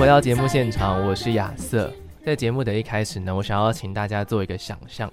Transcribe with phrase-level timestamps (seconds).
[0.00, 1.92] 回到节目现场，我是亚瑟。
[2.24, 5.12] 在节目的一开始呢，我想要请大家做一个想象，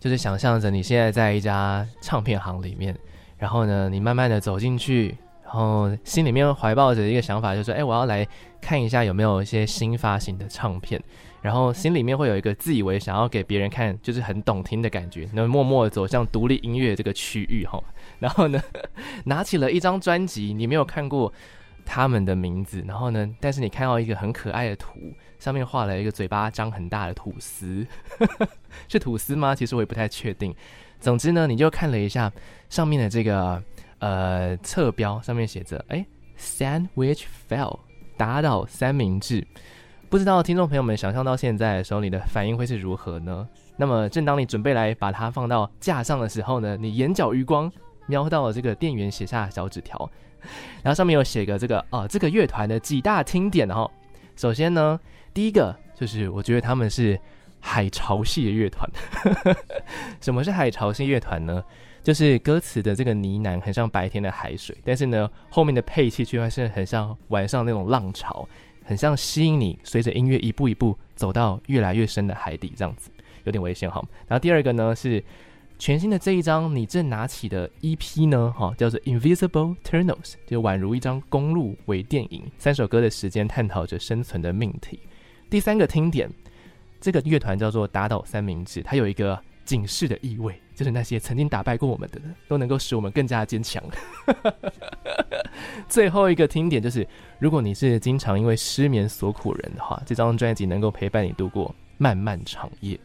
[0.00, 2.92] 就是想象着你现在在一家唱片行里面，
[3.38, 8.26] 然后呢，你慢慢的走进去，然后心里面怀抱着一个想法，就是说，哎，我要来
[8.60, 11.00] 看一下有没有一些新发行的唱片，
[11.40, 17.80] 然后心里面会有一个自以为想要给别人看，就是很懂听的感觉，那默默走向独立音乐这个区域哈，
[18.18, 18.60] 然后呢，
[19.26, 21.32] 拿起了一张专辑，你没有看过。
[21.86, 24.98] 他们的名字，然后呢，但是你看到一个很可爱的图，
[25.38, 27.86] 上面画了一个嘴巴张很大的吐司，
[28.88, 29.54] 是吐司吗？
[29.54, 30.54] 其实我也不太确定。
[31.00, 32.30] 总之呢，你就看了一下
[32.68, 33.62] 上面的这个
[34.00, 36.04] 呃侧标，上面写着“哎
[36.38, 37.78] ，Sandwich Fell”，
[38.16, 39.46] 打倒三明治。
[40.08, 43.48] 不知道听众朋友们想象到现在的时候，你的反应会是如何呢？
[43.76, 47.70] 那么，正当你准备来把它放到架上的时候呢，你眼角余光
[48.06, 50.10] 瞄到了这个店员写下的小纸条。
[50.82, 53.90] 然后上面有写个这个哦，这个乐团的几大听点哈。
[54.36, 54.98] 首先呢，
[55.32, 57.18] 第一个就是我觉得他们是
[57.60, 58.88] 海潮系的乐团。
[60.20, 61.62] 什么是海潮系乐团呢？
[62.02, 68.48] 就是歌词的这个呢喃很像白天的海水，但是呢后面的配器却是很像晚上那种浪潮，
[68.84, 73.10] 很像吸引你随着音乐一步一步走到越来越深的海底这样子，
[73.44, 74.00] 有点危险哈。
[74.28, 75.22] 然后第二个呢是。
[75.78, 84.98] 全新的这一张你正拿起的 EP 呢，哈，叫做 Invisible Tunnels，就宛如一张公路微电影，三首歌的时间探讨着生存的命题。
[85.50, 86.30] 第三个听点，
[86.98, 93.84] 这个乐团叫做打倒三明治，它有一个警示的意味，就是那些曾经打败过我们的，都能够使我们更加坚强。
[95.88, 97.06] 最后一个听点就是，
[97.38, 102.98] 如果你是经常因为失眠所苦人的话，这张专辑能够陪伴你度过漫漫长夜。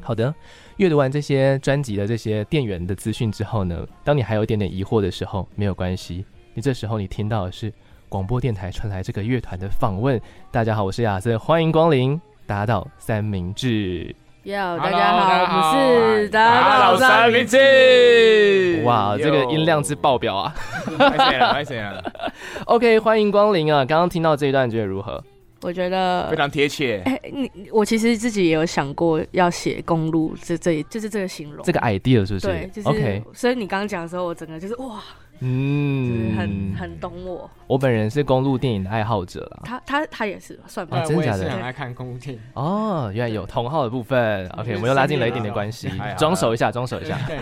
[0.00, 0.34] 好的。
[0.78, 6.24] 阅读完这些专辑的这些店员的资讯之后呢，当你还有一点点疑惑的时候，没有关系，
[6.54, 7.70] 你这时候你听到的是
[8.08, 10.20] 广播电台传来这个乐团的访问。
[10.50, 14.14] 大家好，我是亚瑟，欢迎光临打倒三明治。
[14.44, 18.82] 哟，大家好，我是打倒三明治。
[18.84, 20.54] 哇，这个音量之爆表啊！
[20.98, 22.12] 太险了，太险了。
[22.64, 23.84] OK，欢迎光临啊！
[23.84, 25.22] 刚刚听到这一段，觉得如何？
[25.62, 27.00] 我觉得非常贴切。
[27.04, 32.46] 哎、欸，你我其实自己也有想过要写公路，这这就是这个形容，这个 idea 是不是？
[32.46, 32.88] 对，就是。
[32.88, 33.22] OK。
[33.32, 35.00] 所以你刚刚讲的时候，我整个就是哇，
[35.38, 37.48] 嗯，就是很很懂我。
[37.68, 39.62] 我本人是公路电影的爱好者啦。
[39.64, 40.98] 他他他也是，算吧。
[40.98, 41.48] 啊、真的假的？
[41.48, 42.40] 很爱看公路电影。
[42.54, 44.48] 哦，原来有同号的部分。
[44.58, 45.88] OK，我们又拉近了一点点关系。
[46.18, 47.16] 装熟一下，装熟一下。
[47.28, 47.38] 对。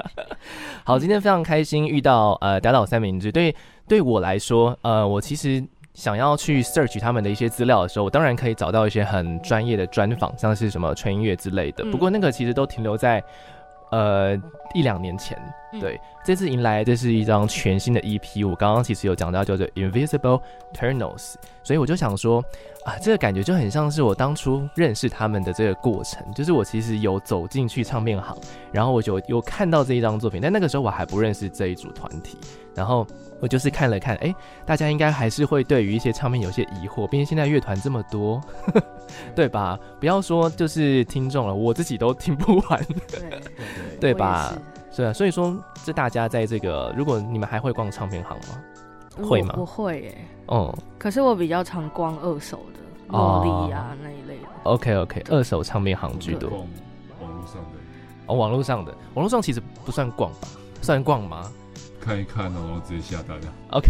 [0.82, 3.30] 好，今天非常开心遇到呃打倒三明治。
[3.30, 3.54] 对，
[3.86, 5.62] 对我来说，呃，我其实。
[5.94, 11.84] 想要去 search 他们的一些资料的时候，我当然可以找到一些很专业的专访，像是什么纯音乐之类的。
[11.84, 13.22] 不过那个其实都停留在
[13.92, 14.36] 呃
[14.74, 15.38] 一两年前。
[15.80, 20.40] 对，这次迎来这是一张全新的 EP，我刚刚其实有讲到叫做 Invisible
[20.72, 22.40] Tunnels，所以我就想说
[22.84, 28.36] 啊，这个感觉就很像是我当初认识他们的这个过程，就是我其实有走进去唱片行，
[28.72, 32.36] 然后我就有看到这一张作品，但那个时候我还不认识这一组团体，
[32.74, 33.06] 然后。
[33.40, 38.40] 我就是看了看，哎、欸，大家应该还是会对于一些唱片有些疑惑，毕竟现在乐团这么多，
[39.34, 39.78] 对吧？
[40.00, 42.86] 不要说就是听众了，我自己都听不完，
[44.00, 44.54] 对，吧？
[44.90, 49.24] 是啊，所以说，这大家在这个，如果你们还会逛唱片行吗？
[49.28, 49.54] 会吗？
[49.56, 50.18] 不会耶。
[50.46, 54.48] 哦、嗯，可是我比较常逛二手的，茉莉啊那一类的。
[54.62, 56.50] OK OK，二手唱片行居多。
[57.20, 57.68] 网络上的
[58.26, 60.48] 哦，网络上的，网络上其实不算逛吧？
[60.80, 61.52] 算逛吗？
[62.04, 63.46] 看一看，然后直接下单了。
[63.70, 63.88] OK，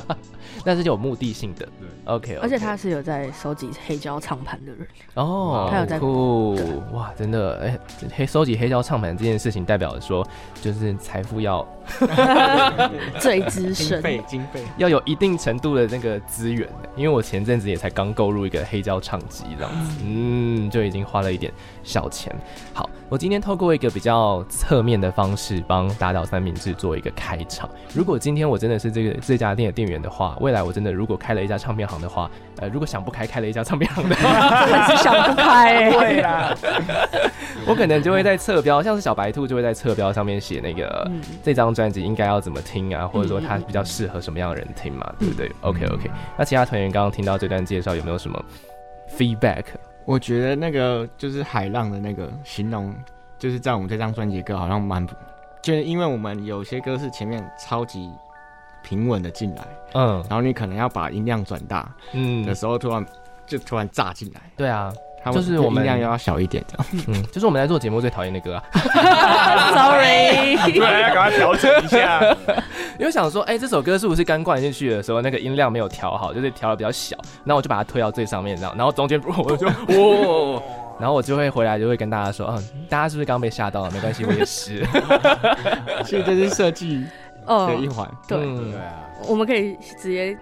[0.64, 1.66] 那是有目的性的。
[1.78, 4.86] 对，OK，而且他是有在收集黑胶唱盘的人。
[5.14, 6.54] 哦，他有在酷。
[6.92, 7.78] 哇，真的哎，
[8.14, 10.26] 黑收集黑胶唱盘这件事情，代表说
[10.62, 11.66] 就是财富要
[13.20, 14.62] 最资深，经费经费。
[14.78, 16.66] 要有一定程度的那个资源。
[16.96, 21.52] 因为我前阵子也才刚购入一个黑胶唱机，这样子，嗯，就已经花了一点
[21.82, 22.34] 小钱。
[22.74, 27.68] 好，我今天透过一个比较侧面的方式，帮打倒三明治做一个开场。
[27.92, 36.56] 如果今天我真的是这个这家店的店员的话，未来我真的如果开了一家唱片行的话，呃，如果想不开开了一家唱片行的话，想不开，对啦，
[37.66, 48.42] 我可能就会在侧标，像是小白兔就会在侧标上面写那个、嗯、这张专辑应该要怎么听啊，或者说它比较适合什么样的人听嘛，对不对？OK OK，那其他团员刚刚听到这段介绍，有没有什么
[49.18, 49.64] feedback？
[50.04, 52.94] 我觉得那个就是海浪的那个形容，
[53.38, 55.06] 就是在我们这张专辑歌好像蛮，
[55.62, 58.10] 就是因为我们有些歌是前面超级
[58.82, 63.04] 平稳的进来，嗯，然后你可能要把音量转大，嗯，的时候突然
[63.46, 64.92] 就突然炸进来，对啊。
[65.30, 66.86] 就是我们音量要小一点，这样。
[67.08, 68.64] 嗯，就是我们在做节目最讨厌的歌啊。
[69.74, 72.36] Sorry， 对，要赶快调整一下。
[72.98, 80.62] 因为想说，哎、欸，这首歌是不是刚灌进去的时候，那个音量没有调好，就是调的比较小，那我就把它推到最上面，这样，然后中间我就哇，
[80.98, 83.90] 然后我就会回来就会跟大家说，嗯，大家是不是刚被吓到了？
[83.90, 84.84] 没关系，我也是。
[86.04, 87.04] 所以这是设计
[87.46, 89.08] 的一环，对对啊。
[89.28, 90.36] 我们可以直接，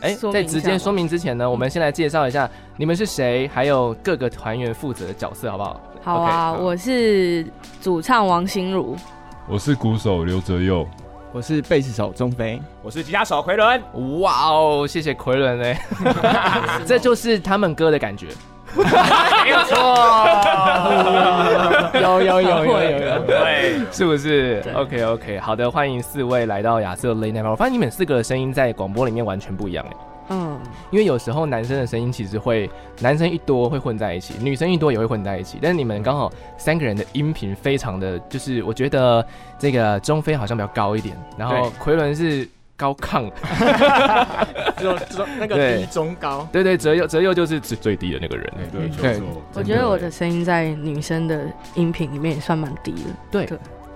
[0.00, 5.80] 哎，在直接说明之前呢，我们先来介绍一下你们是谁，还有各个团员负责的角色，好不好？
[6.02, 7.46] 好啊，我是
[7.80, 8.96] 主唱王心如，
[9.48, 10.86] 我是鼓手刘哲佑，
[11.32, 13.82] 我是贝斯手钟飞，我是吉他手奎伦。
[14.20, 15.76] 哇哦，谢谢奎伦 嘞，
[16.86, 18.28] 这就是他们歌的感觉。
[18.74, 19.76] 没有错，
[22.00, 27.50] 有有有有有有，对，是不是？OK OK，好的，欢迎四位来到亚瑟 Late Night。
[27.50, 29.96] 我发现你们四个的声音在广播里面完全不一样哎。
[30.32, 30.56] 嗯，
[30.92, 32.70] 因为有时候男生的声音其实会，
[33.00, 35.58] 男生一多会混在一起，女生一多也会混在一起。
[35.60, 39.26] 但是你们刚好三个人的音频非常的，就是我觉得
[39.58, 42.48] 这个中飞好像比较高一点，然后奎伦是。
[42.80, 43.30] 高亢，
[44.80, 49.20] 就就那个低中高，对对，泽佑泽佑就是最最低的那个人，对对。
[49.52, 51.44] 我觉得我的声音在女生的
[51.74, 53.10] 音频里面也算蛮低的。
[53.30, 53.46] 对，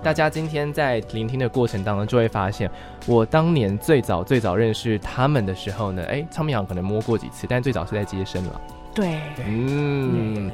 [0.03, 2.71] 大家今天在聆听的过程当中，就会发现，
[3.07, 8.61] 我当年最早最早认识他们的时候呢，哎，苍明阳可能摸过几次，但最早是在接生了。
[8.95, 10.51] 对，嗯。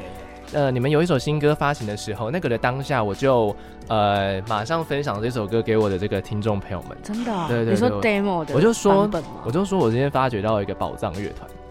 [0.52, 3.54] 呃，你们有一首新歌发行的时候，那个的当下，我就
[3.88, 6.98] 呃马上分享这首歌给我的这个听众朋友们。
[7.02, 7.32] 真的？
[7.48, 9.08] 对对，你说 demo 的，我就说，
[9.44, 11.48] 我就说我今天发掘到一个宝藏乐团。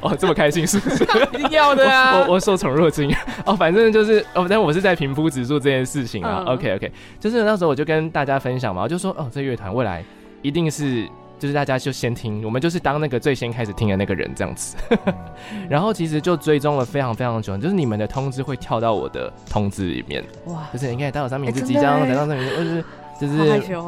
[0.00, 1.04] 哦，这么开心是不是？
[1.32, 2.24] 一定要的啊！
[2.26, 3.14] 我我受宠若惊
[3.46, 6.42] 哦，反正就是哦，但我是在平铺直述这件事情啊。
[6.48, 6.90] OK OK，
[7.20, 10.04] 就是那时候我就跟大家分享嘛，我就说哦，这乐团未来
[10.40, 11.06] 一定是。
[11.42, 14.76] 就是大家就先听，我们就是当那个最先开始听的那个人这样子，
[15.68, 22.84] 然后其实就追踪了非常非常久，就是你们的通知会跳到我的通知里面，哇，就是你看打倒三明治即将打到上面，就是
[23.20, 23.36] 就是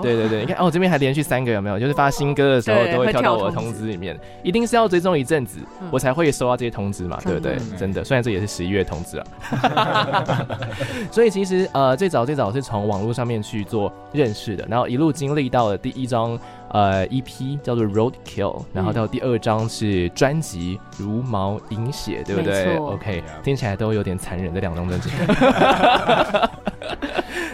[0.03, 1.79] 对对对，你看哦，这边还连续三个有没有？
[1.79, 3.87] 就是发新歌的时候都会跳到我的通知。
[3.87, 5.61] 里面，一定是要追踪一阵子，
[5.93, 7.57] 我才会收到这些通知嘛，对不对？
[7.79, 10.47] 真的，虽然这也是十一月通知啊，
[11.13, 16.37] 所以其实呃最早最早是从网络上面去做认识的，然后一路经历到了第一张。
[16.75, 25.09] 呃，EP 叫做 Roadkill，然后到第二张是专辑如毛饮血，对不对？OK，听起来都有点残忍的两张专辑。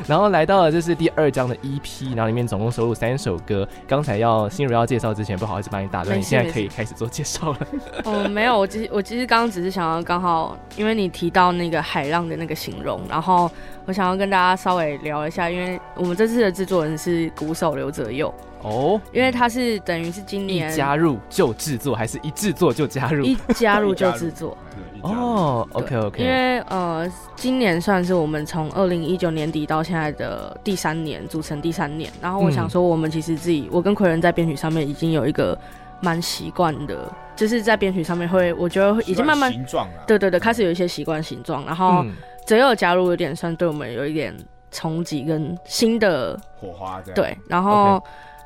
[0.08, 3.68] 然后来到了这是第二张的 EP，然后里面总共收录三首歌。
[3.86, 7.58] 刚才要心如要介绍之前，不好意思把你打断，你现在可以开始做介绍了。
[8.04, 13.48] 哦，没有，我其实我其实刚刚只是想要刚好，因为你提到那个海浪的那个形容，然后
[13.86, 18.32] 我想要跟大家稍微聊一下，因为我们这次的制作人是鼓手刘哲佑。
[18.62, 23.24] 哦，因为他是等于是今年一加入就制作，还是一制作就加入？
[23.24, 24.56] 一加入就制作。
[25.00, 26.22] 哦，OK OK。
[26.22, 32.12] 因为呃，今年算是我们从二零一九年底到现在的第三年，组成第三年。
[32.20, 35.58] 然后我想说，我们其实自己，嗯、我跟奎伦在编曲上面已经有一个
[36.02, 41.64] 蛮习惯的，就是在编曲上面会，我觉得已经慢慢形状对对对，开始有一些习惯形状。
[41.64, 42.04] 然后
[42.46, 44.36] 泽佑加入有点算对我们有一点
[44.70, 48.02] 冲击跟新的火花，对，然后。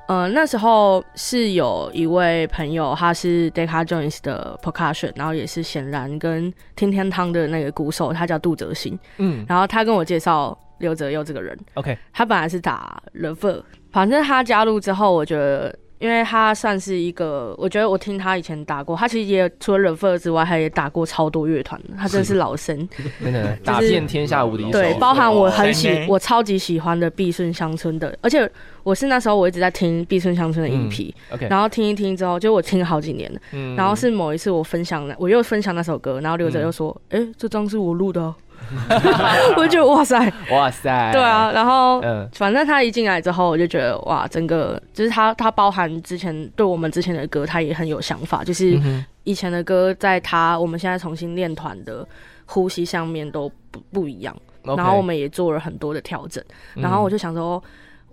[0.07, 8.99] 呃，那时候是有一位朋友，他是 Decca Jones 的 Percussion，然后也是显然跟天天汤的那个鼓手，他叫杜泽新。
[9.17, 11.59] 嗯，然后他跟我介绍刘泽佑这个人。
[11.73, 15.75] OK，他本来是打 Lover，反正他加入之后，我觉得。
[16.05, 22.87] 因为他算是一个，我觉得我听他以前打过，他其实也除了 Verve 之外，他也打过超多乐团，他真的 是老生，
[23.23, 24.73] 真的打遍天下无敌手。
[24.73, 28.47] 对，包含我很喜，我超级喜欢的碧顺乡村的，而且
[28.83, 31.11] 我是那时候我一直在听碧顺乡村的 EP，
[31.49, 33.41] 然后听一听之后，就我听了好几年了，
[33.75, 38.35] 然后是某一次我分享了，我又分享那首歌，然后刘哲又说，哎，这张是我录的。
[39.57, 48.81] 我就觉得哇塞，哇塞，对啊，然后，嗯，反正他一进来之后，我就觉得哇，整个就是他，他包含之前对我们之前的歌，他也很有想法，就是
[49.25, 52.07] 以前的歌，在他我们现在重新练团的
[52.47, 56.43] 呼吸上面都不不一样，然后我们也做了很多的调整，
[56.75, 57.63] 然后我就想说。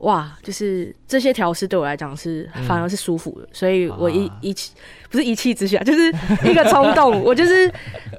[0.01, 4.71] 哇，就是这些调试对我来讲是反而是舒服的，嗯、所以我一、啊、一气
[5.09, 6.11] 不是一气之下， 就是
[6.43, 7.71] 一个冲动，我就是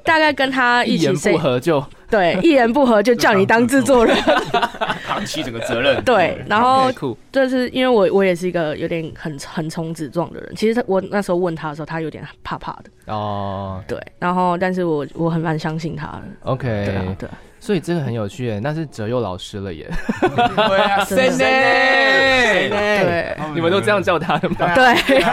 [0.03, 4.15] 大概跟他一起，一言不合就对，一言不合就叫你当制作人，
[5.05, 6.01] 扛起整个责任。
[6.03, 6.91] 对，然后
[7.31, 13.13] 就是因为我我也是一个有点很横冲直撞的人，其实他我那时候问他的时候，他有点怕怕的。
[13.13, 17.29] 哦，对，然后但是我我很蛮相信他的，OK，对啊，对。
[17.63, 19.89] 所以这个很有趣耶，那是哲佑老师了耶。
[20.19, 21.37] 对啊， 谁呢？
[21.37, 22.75] 谁呢？
[22.75, 24.75] 对，你们都这样叫他的吗？
[24.75, 25.23] 对。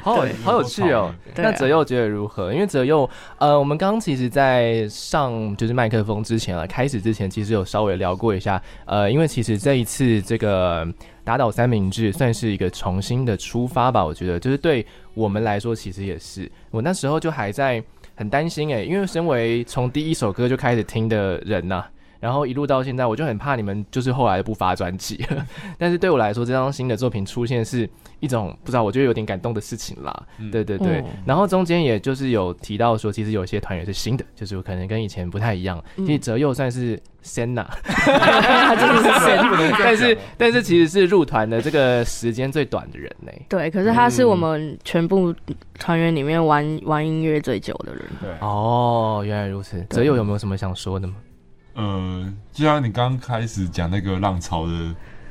[0.00, 1.12] 好好好有趣哦。
[1.34, 2.54] 那哲佑觉得如何？
[2.54, 8.62] 因为哲佑，呃，我们刚刚其实，在上就是麦克风之前啊，开始之前，其实有稍微聊过一下。
[8.84, 10.86] 呃，因为其实这一次这个
[11.24, 16.48] 打倒三明治算是一个重新的出发吧，我觉得，就是对我们来说，其实也是。
[16.70, 17.82] 我那时候就还在。
[18.16, 21.84] 很担心哎，因为身为从第一首歌就开始听的人呐、
[22.20, 25.24] 然后一路到现在，我就很怕你们就是后来不发专辑。
[25.78, 27.88] 但是对我来说，这张新的作品出现是
[28.20, 30.26] 一种不知道，我觉得有点感动的事情啦。
[30.38, 35.82] 嗯、对对对，嗯、然后中间也就是有提到说，其实有些团员是新的，就是可能跟以前不太一样。
[35.96, 37.00] 其实哲佑算是。
[37.26, 43.32] Senna， 他真的是 Senna，但是但是其实是入团的这个时间最短的人呢。
[43.48, 45.34] 对，可是他是我们全部
[45.76, 48.04] 团员里面玩玩音乐最久的人。
[48.22, 49.84] 对，哦，原来如此。
[49.90, 51.14] 泽佑有没有什么想说的吗？
[51.76, 54.72] 呃，就像你刚开始讲那个浪潮的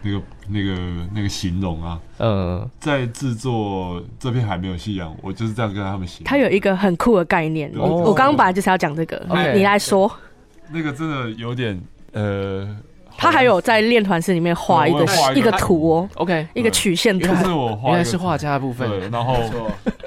[0.02, 6.25] 那个那个那个形容啊，呃，在制作这片海没有夕阳，我就是这样跟他们形容。
[6.25, 9.20] 他有一个很酷的概念，我我刚刚本来就是要讲这个，
[9.56, 10.10] 你来说。
[10.72, 11.80] 那个真的有点
[12.14, 12.68] 呃，
[13.18, 17.34] 他还有在练团室里面画一个一个图哦，OK，一个曲线图。
[17.36, 18.90] 是我画，原来是画家的部分。
[18.90, 19.36] 对，然后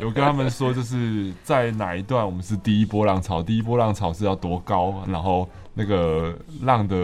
[0.01, 6.97] 有跟他们说，就是在哪一段我们是第一波浪潮，第一波浪潮是要多高，然后那个浪的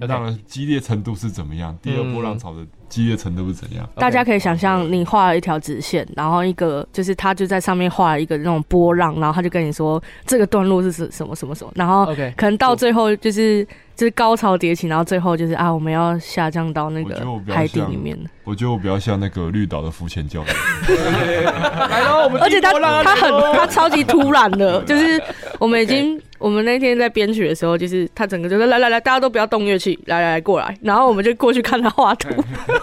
[0.00, 2.66] 浪的激烈程度是怎么样，第二波浪潮的。
[2.88, 3.88] 激烈程度是怎样？
[3.94, 12.04] 大家可以想象，你画了一条直线，然后一个就是他就在上面画了一个那种波浪，然后他就跟你说这个段落是什什么什么什么，然后
[12.36, 13.64] 可能到最后就是
[13.94, 18.18] 就是高潮迭起，然后最后就是啊我们要下降到那个海底里面。
[18.42, 20.56] 我觉得我比较像那个绿岛的浮潜教练。
[22.40, 22.72] 而且他
[23.04, 25.22] 他很他超级突然的， 就是
[25.60, 26.20] 我们已经。
[26.40, 32.28] 我们那天在编曲的时候，就是他整个就是来来来，大家都不要动乐器，来来来过来，然后我们就过去看他画图，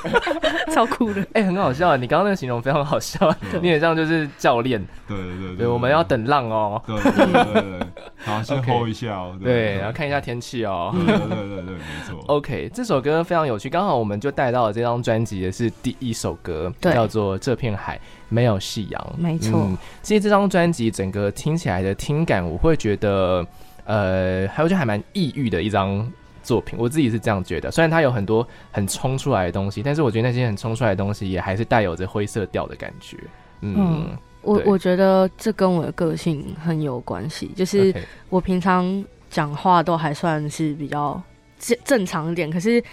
[0.72, 1.98] 超酷的，哎、欸，很好笑啊！
[1.98, 3.18] 你刚刚那个形容非常好笑，
[3.52, 3.60] 对。
[3.60, 7.88] 你很像就是教练，对对对，对，我们要等浪哦，对对对对，
[8.18, 12.24] 好，先 hold 一下哦，对，对，然后看一下天气哦，对对对对对，没错。
[12.28, 18.00] OK，这首歌非常有趣，刚好我们就带到了这张专辑的是第一首歌，叫做《这片海
[18.30, 19.60] 没有夕阳》，没错。
[19.60, 23.46] 嗯，其实这张专辑整个听起来的听感，我会觉得。
[23.90, 26.06] 呃，还有就还蛮抑郁的一张
[26.44, 27.72] 作品，我自己是这样觉得。
[27.72, 33.16] 虽然它有很多很冲出来的东西，但是我觉得那些很冲出来的东西也还是带有着灰色调的感觉。
[33.62, 37.96] 嗯，嗯我我觉得这跟我的个性很有关系，就是
[38.28, 41.24] 我平常讲话都还算是比较
[41.58, 42.84] 正正常一点，可是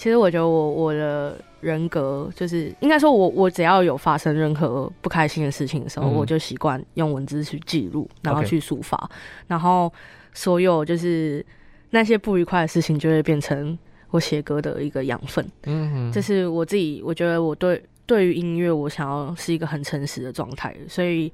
[0.00, 9.10] 其实我觉得我我的人格就是应该说我，我我只要有发生任何不开心的事情的时候，嗯、我就习惯用文字去记录，然后去抒发，
[9.46, 9.92] 然后。
[10.32, 11.44] 所有就是
[11.90, 13.76] 那些不愉快的事情，就会变成
[14.10, 15.44] 我写歌的一个养分。
[15.64, 21.30] 嗯哼，这是我自己，我觉得我对对于音乐，我想要是一个很诚实的状态，所以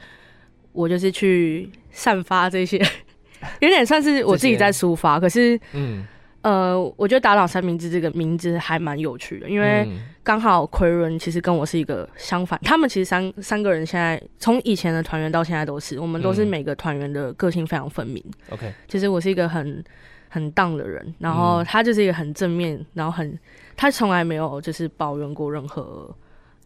[0.73, 2.79] 我就是去散发这些，
[3.61, 5.21] 有点算是我自己在抒发。
[5.21, 6.07] 可是，嗯。
[6.47, 9.85] 呃，我觉得打倒三明治这个名字还蛮有趣的，因为
[10.23, 18.23] 刚好奎伦其实跟我是一个相反，他们其实三三个人现在从以前的团员到现在都是，我们都是每个团员的个性非常分明。
[18.51, 19.83] OK，其实我是一个很
[20.29, 23.37] 很 down 的人，然后他就是一个很正面，然后很
[23.77, 26.09] 他从来没有就是抱怨过任何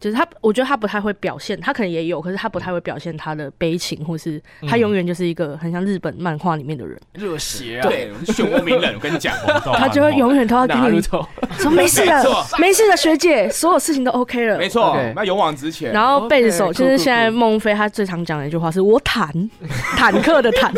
[0.01, 9.31] 就是他，我觉得他不太会表现，他可能也有，可是他不太会表现他的悲情，或是他永远就是一个很像日本漫画里面的人，热血啊，对，漩涡鸣人，我跟你讲，
[9.77, 10.99] 他就会永远都要跟你
[11.59, 12.25] 说没事的，
[12.57, 15.93] 没事的，学姐，所有事情都 OK 了，没错，那勇往直前。
[15.93, 19.31] 然后背着手就是现在孟非他最常讲的一句话是我坦，
[19.95, 20.73] 坦克的坦，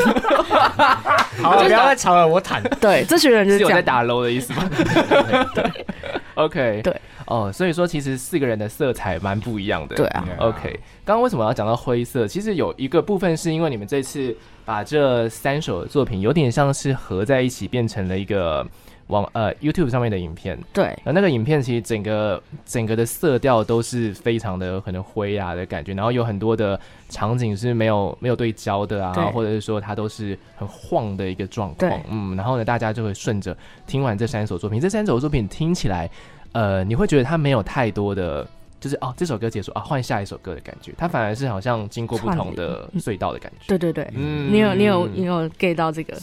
[1.41, 4.69] 好，不要再吵了，我坦，对，这群人就是有在打 low 的意思吗？
[5.55, 5.63] 对
[6.33, 6.93] ，OK，对。
[7.33, 9.95] 哦，所以说其实四个人的色彩蛮不一样的。
[9.95, 10.79] 对啊，OK。
[11.03, 12.27] 刚刚为什么要讲到灰色？
[12.27, 18.63] 其实有一个部分是因为你们这次把这三首作品有点像是合在一起，变成了一个
[19.07, 20.55] 网呃 YouTube 上面的影片。
[20.71, 31.99] 对，而那个影片其实整个整个的色调都是非常的可能灰啊的感觉，然后有很多的场景是没有没有对焦的啊，或者是说它都是很晃的一个状况。
[32.11, 36.07] 嗯，然后呢，大家就会顺着听完这三首作品，这三首作品听起来。
[36.53, 38.47] 呃，你会觉得它没有太多的，
[38.79, 40.93] 就是哦，这首歌结束啊，换下一首歌的感觉。
[40.97, 43.65] 它反而是好像经过不同的隧道的感觉。
[43.67, 46.15] 对对对，嗯，你有你有你有 get 到这个？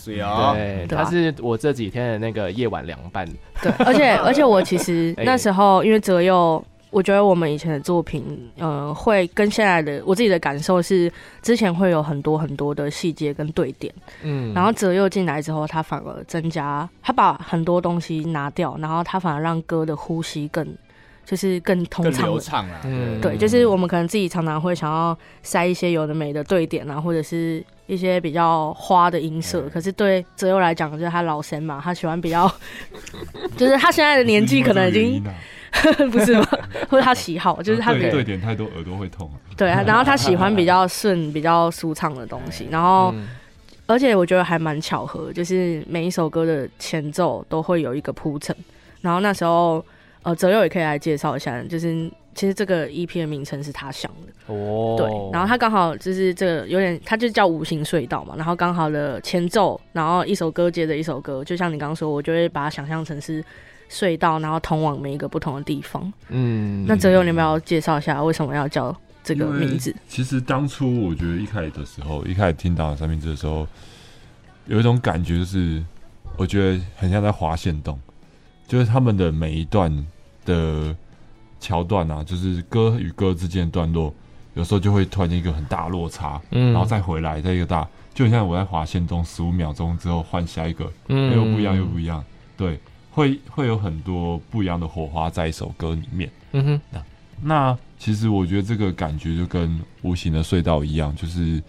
[0.55, 3.29] 对，它是我这几天的那个夜晚凉拌。
[3.63, 6.65] 对，而且而且我其实 那时候因为泽佑。
[6.91, 20.67] 我觉得我们以前的作品，呃，会跟现在的我自己的感受是，之前会有很多很多的细节跟对点，嗯，然后泽佑进来之后，他反而增加，他把很多东西拿掉，然后他反而让歌的呼吸更，
[21.25, 32.53] 就是更通畅、流畅啊，嗯，对，就是我们可能自己常常会想要塞一些有的没的对点啊，或者是一些比较花的音色，嗯、可是对泽佑来讲，就是他老生嘛，他喜欢比较，
[33.57, 35.23] 就是他现在的年纪可能已经。
[36.11, 36.47] 不是吗？
[36.91, 39.31] 或者他喜好，就是他对点太多耳朵会痛。
[39.57, 42.69] 对啊， 然后他喜欢比较顺、比较舒畅的东西。
[42.71, 43.15] 然后，
[43.87, 48.55] 而且我觉得还蛮巧合，就是每一首歌的前奏都会有一个铺陈。
[49.01, 49.85] 然后那时候，
[50.23, 54.97] 呃，泽佑也可以来介绍一下，就是其实这个 EP 的名称是他想的哦。
[54.99, 58.35] 对，然后他刚好就是这个有点，他就叫五行隧道嘛。
[58.37, 63.43] 然后刚好的前奏，然后一首歌接着一首歌，就像你刚刚说，我就会把它想象成是。
[63.91, 66.13] 隧道，然后通往每一个不同的地方。
[66.29, 69.95] 嗯，那泽佑，你要不要介绍一下为什么要叫这个名字？
[70.09, 73.67] 其实当初我觉得一开始的时候，一开始听到三明治的时候，
[74.67, 75.83] 有一种感觉，就是
[76.37, 77.99] 我觉得很像在滑线动，
[78.69, 80.07] 就是他们的每一段
[80.45, 80.95] 的
[81.59, 84.15] 桥段啊，就是歌与歌之间的段落，
[84.55, 92.25] 有时候就会突然间一个很大落差，嗯，然后再回来再一个大，就很像我在滑线中十五秒钟之后换下一个，嗯，又不一样又不一样，
[92.57, 92.79] 对。
[93.21, 96.31] 会会有很多不一样的火花在一首歌里面。
[96.53, 97.05] 嗯哼，那
[97.43, 101.63] 那其实我觉得这个感觉就跟无形的隧道一样，就是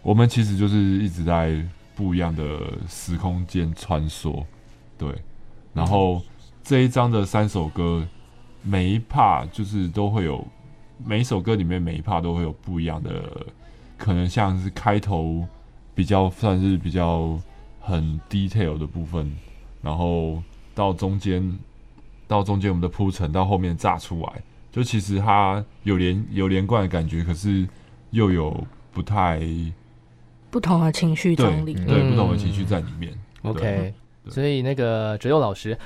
[0.00, 1.60] 我们其实就是一直在
[1.96, 4.44] 不一样的时空间穿梭。
[4.96, 5.12] 对，
[5.74, 6.22] 然后
[6.62, 8.06] 这一张的三首歌，
[8.62, 10.46] 每一 part 就是都会有，
[11.04, 13.10] 每一首歌里面每一 part 都会有不一样的，
[13.98, 15.44] 可能像是开头
[15.94, 17.38] 比较算是比较
[17.80, 19.30] 很 detail 的部分，
[19.82, 20.40] 然后。
[20.74, 21.58] 到中间，
[22.26, 27.68] 到中间我们的铺陈，到后面炸出来，就其实它有连有连贯的感觉，可是
[28.10, 29.40] 又有不太
[30.50, 33.12] 不同的情绪张力，对，对，不同的情绪在里面。
[33.42, 33.94] 嗯、OK。
[34.28, 35.76] 所以那个哲佑老师，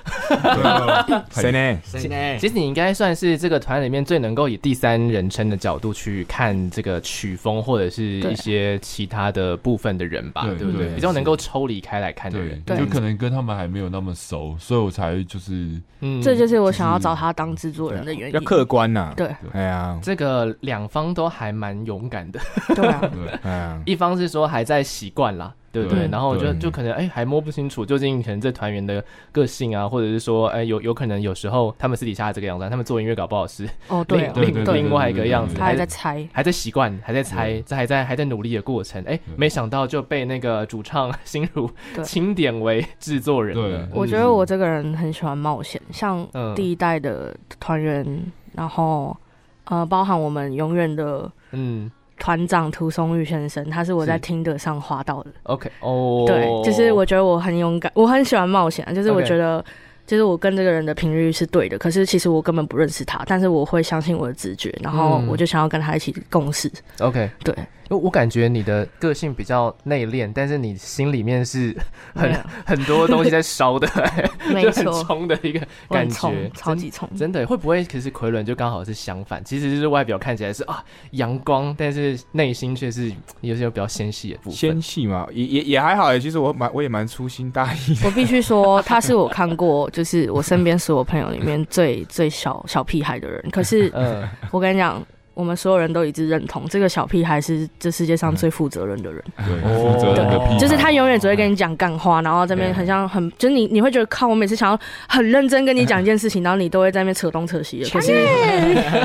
[1.31, 1.79] 谁呢？
[1.85, 2.38] 谁呢？
[2.38, 10.94] 其实你应该算是这个团里面最能够以第三人称的角度去看这个曲风或者是一些其他的部分的人吧，对不对？
[10.94, 18.35] 比较能够抽离开来看的人，就可能跟他们还没有那么熟，所以我才就是，嗯，这就是我想要找他当制作人的原因。
[18.35, 22.38] 要客观呐，对，哎呀，这个两方都还蛮勇敢的，
[22.75, 23.01] 对啊，
[23.42, 25.55] 哎呀，一方是说还在习惯啦。
[25.73, 26.09] 对不对，对？
[26.09, 39.03] 然后我觉得就可能哎，还摸不清楚究竟可能这团员的个性啊，或者是说哎，有有可能有时候他们私底下这个样子，他们做音乐搞不好是哦，对，另另外一个样子，他还在猜，还在习惯，还在猜，这还在还在努力的过程。
[39.05, 41.71] 哎，没想到就被那个主唱心如
[42.03, 43.55] 钦点为制作人。
[43.55, 48.23] 对，我觉得我这个人很喜欢冒险，像第一代的团员，
[48.55, 49.17] 然后
[49.65, 51.91] 呃，包含我们永远的嗯。
[52.19, 55.31] 团长涂松玉先生，他是我在听的上滑到的。
[55.45, 59.65] OK，哦，对，就是我觉得我很勇敢，我很喜欢冒险，就是我觉得，
[60.07, 61.79] 就是我跟这个人的频率是对的。
[61.79, 66.71] 可是其实我根本不认识他，但是我会相信我的直觉，然后我就想要跟他一起共事。
[67.01, 67.55] OK，对，
[67.88, 71.77] 因为我感觉你的个性比较内敛，但是你心里面是
[72.14, 72.33] 很
[72.64, 73.87] 很多东西在烧的，
[74.61, 77.85] 就很冲的一个感觉，超级冲，真的会不会？
[77.85, 84.53] 可是奎伦就刚好是相反，其实就是外表看起来是啊阳光，但是内心却是有些比较纤细的部分。
[84.53, 86.18] 纤细嘛，也也也还好诶。
[86.18, 87.96] 其实我蛮我也蛮粗心大意。
[88.05, 93.44] 我必须说，他是我看过就是我身边所有朋友里面最最小小屁孩的人。
[93.51, 93.92] 可是，
[94.51, 95.01] 我跟你讲。
[95.37, 99.22] 我们所有人都一致认同，这个小屁孩是这世界上最负责任的人。
[99.37, 107.90] 对，负责任的屁孩，就是他永远只会跟你讲干话，然后这边很像很，就是你你会觉得，靠，我每次想要很认真跟你讲一件事情，然后你都会在那边扯东扯西的。
[107.90, 108.25] 可是，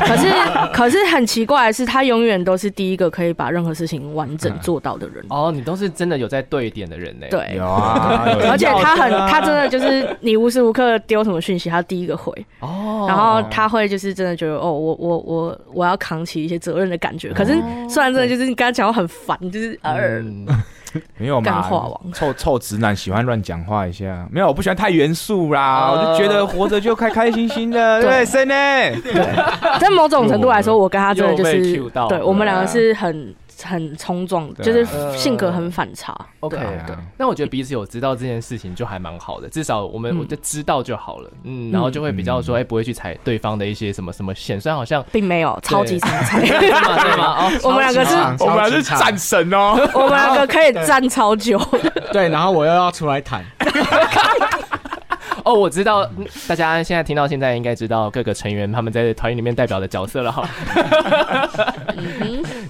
[0.06, 0.28] 可是，
[0.74, 5.22] 可是很奇怪的是，他永远都是第一个可以把任何事情完整做到的人。
[5.30, 7.28] 哦，你都是真的有在对点的人呢？
[7.30, 8.24] 对，有啊。
[8.50, 12.34] 而且他很，他真的就是你无时无刻丢什么讯息，他第一个回。
[12.62, 13.06] 哦。
[13.08, 17.54] 然后他会就是真的觉得，哦，我我我我要扛起一些责任的感觉，可是
[17.90, 20.22] 虽然真的就是你刚才讲话很烦，就是呃，
[21.18, 28.56] 没有嘛，干话王，臭臭直男喜欢乱讲话一下，没有，我不喜欢太严肃啦，我就觉得活着就开开心心的，对，真的，
[29.02, 29.14] 对，
[29.80, 31.62] 在某种程度来说， 我跟他真的就是，
[32.10, 33.34] 对，我们两个是很。
[33.64, 34.86] 很冲撞的，就是
[35.18, 36.16] 性格很反差。
[36.40, 36.96] OK，对。
[37.18, 41.32] 那我觉得彼此有知道这件事情就还蛮好的，至少我们我就知道就好了。
[41.44, 46.72] 嗯，然后就会比较说，哎，不会去踩对方的一些什么什么线，虽然好像并没有超级常踩，对
[47.18, 47.48] 吗？
[47.48, 51.60] 哦， 我们两个是，我们俩是战神哦， 我们两个可以站超久。
[52.12, 53.44] 对，然后我又要出来谈。
[55.44, 56.08] 哦，我知道
[56.48, 60.48] 大家现在听到现在应该知道各个成员他们在团员里面代表的角色了哈。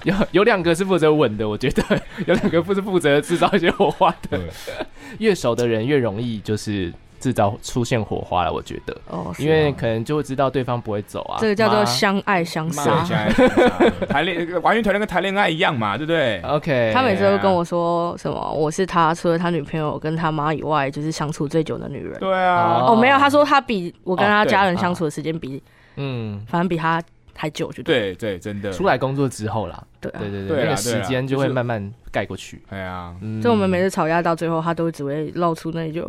[0.10, 1.82] 有有两个是负责稳的，我觉得
[2.26, 4.40] 有两个不是负责制造一些火花的。
[5.18, 6.92] 越熟的人越容易就是。
[7.22, 11.38] 制造出现火花了，我觉得，哦，因为可能就会知道对方不会走啊。
[11.40, 13.90] 这个叫做相爱相杀，相爱相杀。
[14.08, 16.90] 谈恋完全团跟谈恋爱一样嘛，对不对？OK。
[16.92, 22.18] 他每次都跟我说什么，我是他除了他女朋友跟他妈以外，就是相处最久的女人。
[22.18, 22.86] 对啊。
[22.88, 25.62] 哦，没有，他说他比我跟他家人相处的时间比，
[25.94, 27.00] 嗯，反正比他。
[27.34, 28.70] 太久就对对，真的。
[28.72, 32.62] 出来工作之后啦，对对对对，那个时间就会慢慢盖过去。
[32.68, 36.00] 哎呀，就我们每次吵架到最后，他都只会露出那句：“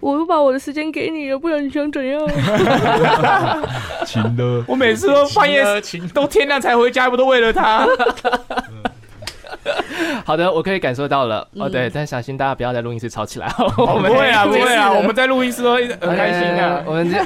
[0.00, 2.20] 我都把我的时间给你了，不然你想怎样？”
[4.06, 5.62] 情的，我每次都半夜
[6.14, 7.86] 都天亮才回家，不都为了他？
[10.24, 11.46] 好的，我可以感受到了。
[11.56, 13.50] 哦，对，但小心大家不要在录音室吵起来。
[13.76, 16.82] 我们不会啊， 不会啊，我们在录音室都很开心啊。
[16.86, 17.18] 我们这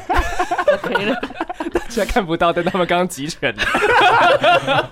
[0.75, 1.17] OK 了。
[1.89, 3.55] 现在看不到，但他们刚刚集拳，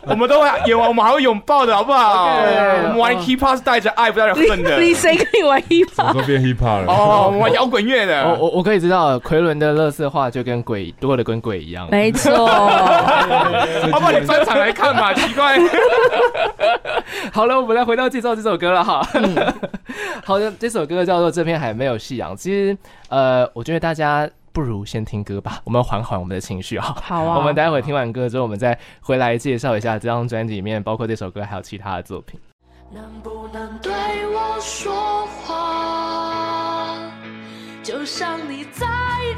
[0.02, 2.36] 我们都会有，我们还会拥抱的好不好？
[2.36, 4.78] 我们玩 hiphop 是带着爱，不带着恨的。
[4.78, 6.14] 你谁可以玩 hiphop？
[6.14, 6.86] 都变 hiphop 了。
[6.86, 8.22] 哦，我们玩摇滚乐的。
[8.28, 11.88] 我我我可以知道，奎伦的乐色话就跟鬼多的跟鬼一样。
[11.90, 12.46] 没错。
[12.46, 15.12] 好不好你专场来看嘛？
[15.12, 15.58] 奇怪。
[17.32, 19.02] 好了，我们来回到介绍这首歌了哈。
[20.22, 22.32] 好的，这首歌叫做《这片海没有夕阳》。
[22.36, 22.76] 其实，
[23.08, 24.28] 呃，我觉得大家。
[24.54, 26.94] 不如先听歌吧，我们缓缓我们的情绪哈。
[27.02, 32.38] 好啊，我们待会听完歌之后，我们再回来介绍一下这张专辑里面包括这首歌还有其他的作品。
[32.92, 33.90] 能不能对
[34.26, 36.98] 我说话，
[37.82, 38.86] 就像你在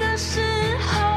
[0.01, 0.41] 的时
[0.81, 1.14] 候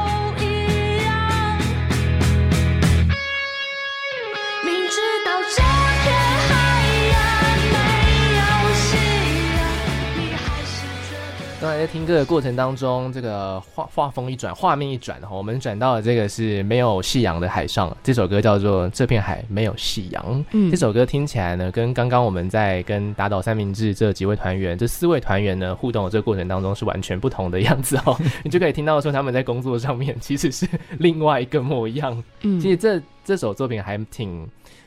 [11.78, 17.96] 在听歌的过程当中，这个画画风一转，画面一转，我们转到了这个是没有夕阳的海上。
[18.02, 20.24] 这首歌叫做《这片海没有夕阳》。
[20.50, 28.18] 嗯，这首歌听起来呢，跟刚刚我们在跟打倒三明治这几位团员，这四位团员呢互动的这个过程当中是完全不同的样子哦。
[28.42, 30.66] 你就可以听到说他们在工作上面其实是
[30.98, 32.20] 另外一个模样。
[32.40, 34.44] 嗯，其实这这首作品还挺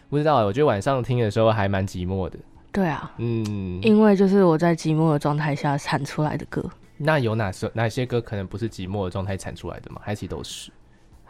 [0.09, 2.37] 不知道，我觉得晚上听的时候还蛮寂寞的。
[2.73, 6.61] 对啊，嗯，因为就是我在寂寞的状态下产出来的歌。
[7.03, 10.01] 那有哪首哪些歌可能不是寂寞的状态产出来的吗？
[10.03, 10.71] 还是都是？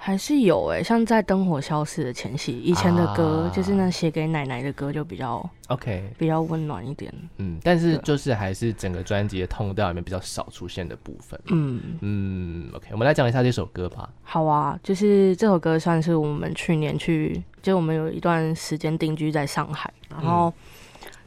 [0.03, 7.13] 还是有哎、欸，像在灯火消失的前夕，以前的歌、啊、就是那写给奶奶的歌，就比较 OK，比较温暖一点。
[7.37, 11.39] 嗯，但是就是还是整个专辑的通调里面比较少出现的部分。
[11.49, 14.09] 嗯嗯，OK，我们来讲一下这首歌吧。
[14.23, 20.49] 好啊，就是这首歌算是我们去年去，就我们有一段时间定居在上海，然后。
[20.49, 20.53] 嗯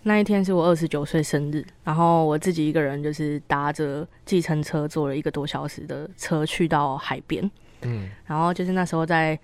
[0.06, 7.50] 那一天是我二十九岁生日，然后我自己一个人就是搭着计程车坐了一个多小时的车去到海边，
[7.82, 9.38] 嗯，然后就是那时候在，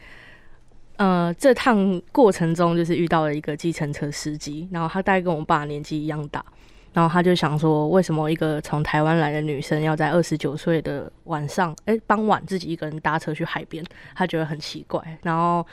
[0.96, 6.44] 呃，这趟过程中就是遇到了一个计程车司机，然后他大概跟我爸年纪一样大，
[6.92, 13.82] 然后他就想说，为什么一个从台湾来的女生要在二十九岁的晚上，哎，傍晚自己一个人搭车去海边，
[14.14, 15.66] 他觉得很奇怪，然后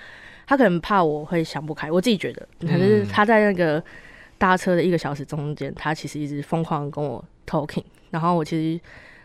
[0.45, 3.83] 他可能怕我会想不开，我自己觉得，可是他在那个。
[4.37, 8.79] 搭车的一个小时中间，他其实一直疯狂的跟我 talking，然后我其实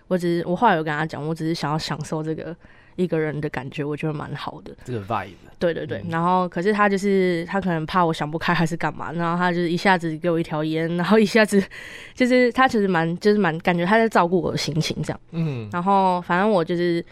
[0.09, 2.55] 我只是我后来有跟他讲，我只是想要享受这个
[2.97, 4.75] 一个人的感觉，我觉得蛮好的。
[4.85, 5.31] 这个 vibe。
[5.59, 11.63] 对对对，嗯、然后可是他就是他可能怕我想不开还是干嘛，然后他就是一下子给我一条烟，然后一下子
[12.15, 15.21] 就是他其实蛮就是蛮感觉他在照顾我的心情这样。
[15.31, 15.69] 嗯。
[15.73, 17.05] 然后反正我就是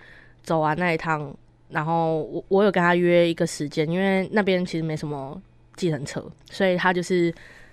[0.43, 1.33] 走完那一趟，
[1.69, 5.41] 然后我我有跟他约一个时间，因为那边其实没什么
[5.77, 7.33] 计程车，所以他就是。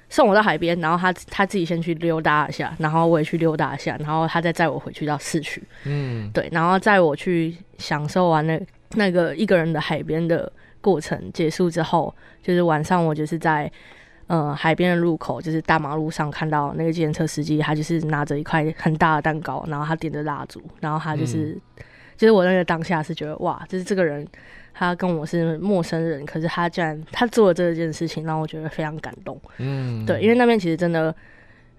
[0.09, 5.61] 送我到海边，然后他他自己先去溜达一下，然后我也去溜达一下，然后他再载我回去到市区。
[5.83, 13.69] 嗯，对，然后载我去享受完那那个一个人的海边的过程结束之后，就是晚上我就是在
[14.27, 21.83] 呃海边的路口，就是大马路上看到那个计程车司机，他就是拿着一块很大的蛋糕，然后他点着蜡烛，然后他就是、嗯、
[22.15, 24.25] 就是我那个当下是觉得哇，就是这个人。
[24.79, 29.35] 他跟我是陌生人，可是他竟然他做了这件事情，让我觉得非常感动。
[29.57, 31.13] 嗯，对，因为那边其实真的，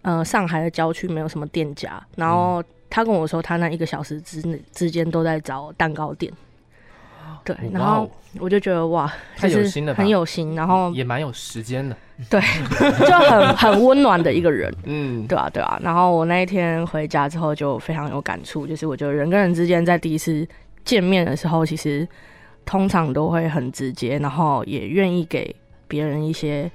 [0.03, 2.03] 呃，上海的郊区没有什么店家。
[2.17, 6.33] 然后他跟我说，他那一个小时之内之间都在找蛋糕店。
[7.45, 11.97] 对，然后我就觉得哇，太有心了，很有心，然后也蛮有时间的。
[12.29, 12.41] 对，
[13.07, 14.75] 就很很温暖的一个人。
[14.87, 15.79] 嗯，对啊，对啊。
[15.85, 20.45] 然后我那一天回家之后就非常有感触，就是我觉得人跟人之间在第一次
[20.85, 22.05] 见面的时候，其实。
[22.69, 26.71] 通常都会很直接，然后也愿意给别人一些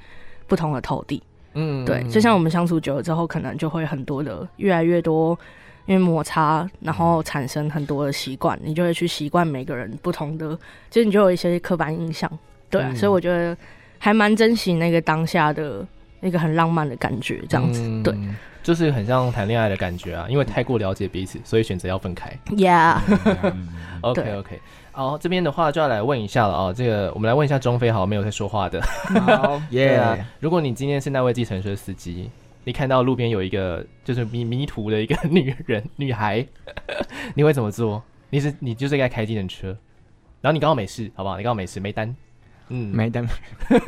[0.48, 1.22] 不同的投递。
[1.54, 5.38] 嗯，对，就像我们相处久了之后，可能就会很多的越来越多，
[5.86, 10.58] 因为摩擦，然后产生很多的习惯，你就会去习惯每个人不同的，
[10.90, 12.28] 就是你就有一些刻板印象。
[12.72, 13.56] 对啊，嗯，所以我觉得
[14.00, 15.86] 还蛮珍惜那个当下的
[16.22, 17.84] 那个很浪漫的感觉，这样子。
[17.84, 18.18] 嗯，对，
[18.64, 22.36] 就是很像谈恋爱的感觉啊，因为太过了解彼此，所以选择要分开。
[22.48, 24.60] Yeah，OK OK。
[24.94, 26.74] 好，这边的话就要来问一下了哦。
[26.74, 28.80] 这个我们来问一下中飞，好，没有在说话的。
[29.26, 30.24] 好， 耶。
[30.40, 32.30] 如果你今天是那位计程车司机，
[32.64, 36.46] 你看到路边有一个就是迷迷途的一个女人 女孩，
[37.34, 38.04] 你会怎么做？
[38.30, 39.76] 你是你就是该开计程车，
[40.42, 41.38] 然后你刚好没事，好不好？
[41.38, 42.16] 你刚好没事，没单，
[42.70, 43.28] 嗯，没单。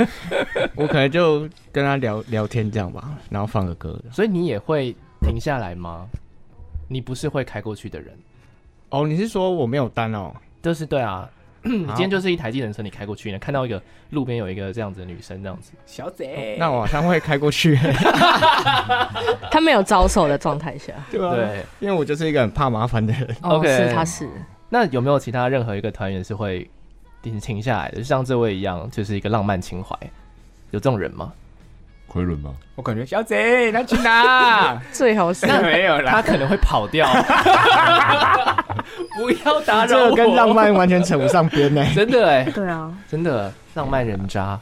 [0.76, 3.96] 我可能就跟他聊聊天这样吧，然后放个歌。
[4.12, 6.08] 所以你也会停下来吗？
[6.88, 8.18] 你不是会开过去的人？
[8.90, 10.34] 哦，你是说我没有单哦？
[10.66, 11.30] 就是对啊，
[11.62, 17.78] 你 今天就是一台计程车，你开过去呢，看到一个路边有一个这样子的女生，这样子，小姐，那我好像会开过去。
[19.52, 21.36] 他没有招手的状态下，对吧？
[21.36, 23.38] 对，因为我就是一个很怕麻烦的人。
[23.42, 24.28] OK，是他是。
[24.70, 26.68] 那有没有其他任何一个团员是会
[27.22, 29.96] 停停下来的，就像这位一样，就是一个浪漫情怀？
[30.72, 31.32] 有这种人吗？
[32.16, 32.52] 回轮吗？
[32.76, 34.82] 我感觉小姐， 他去哪？
[34.94, 37.06] 最好是没有啦，他可能会跑掉。
[39.18, 41.86] 不要打扰我，这个跟浪漫完全扯不上边呢。
[41.94, 44.58] 真的哎，对啊，真的浪漫人渣。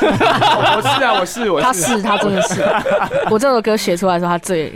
[0.00, 2.64] 我是啊，我是，我是，他是，他真的是。
[3.30, 4.72] 我这首歌写出来的时候，他最。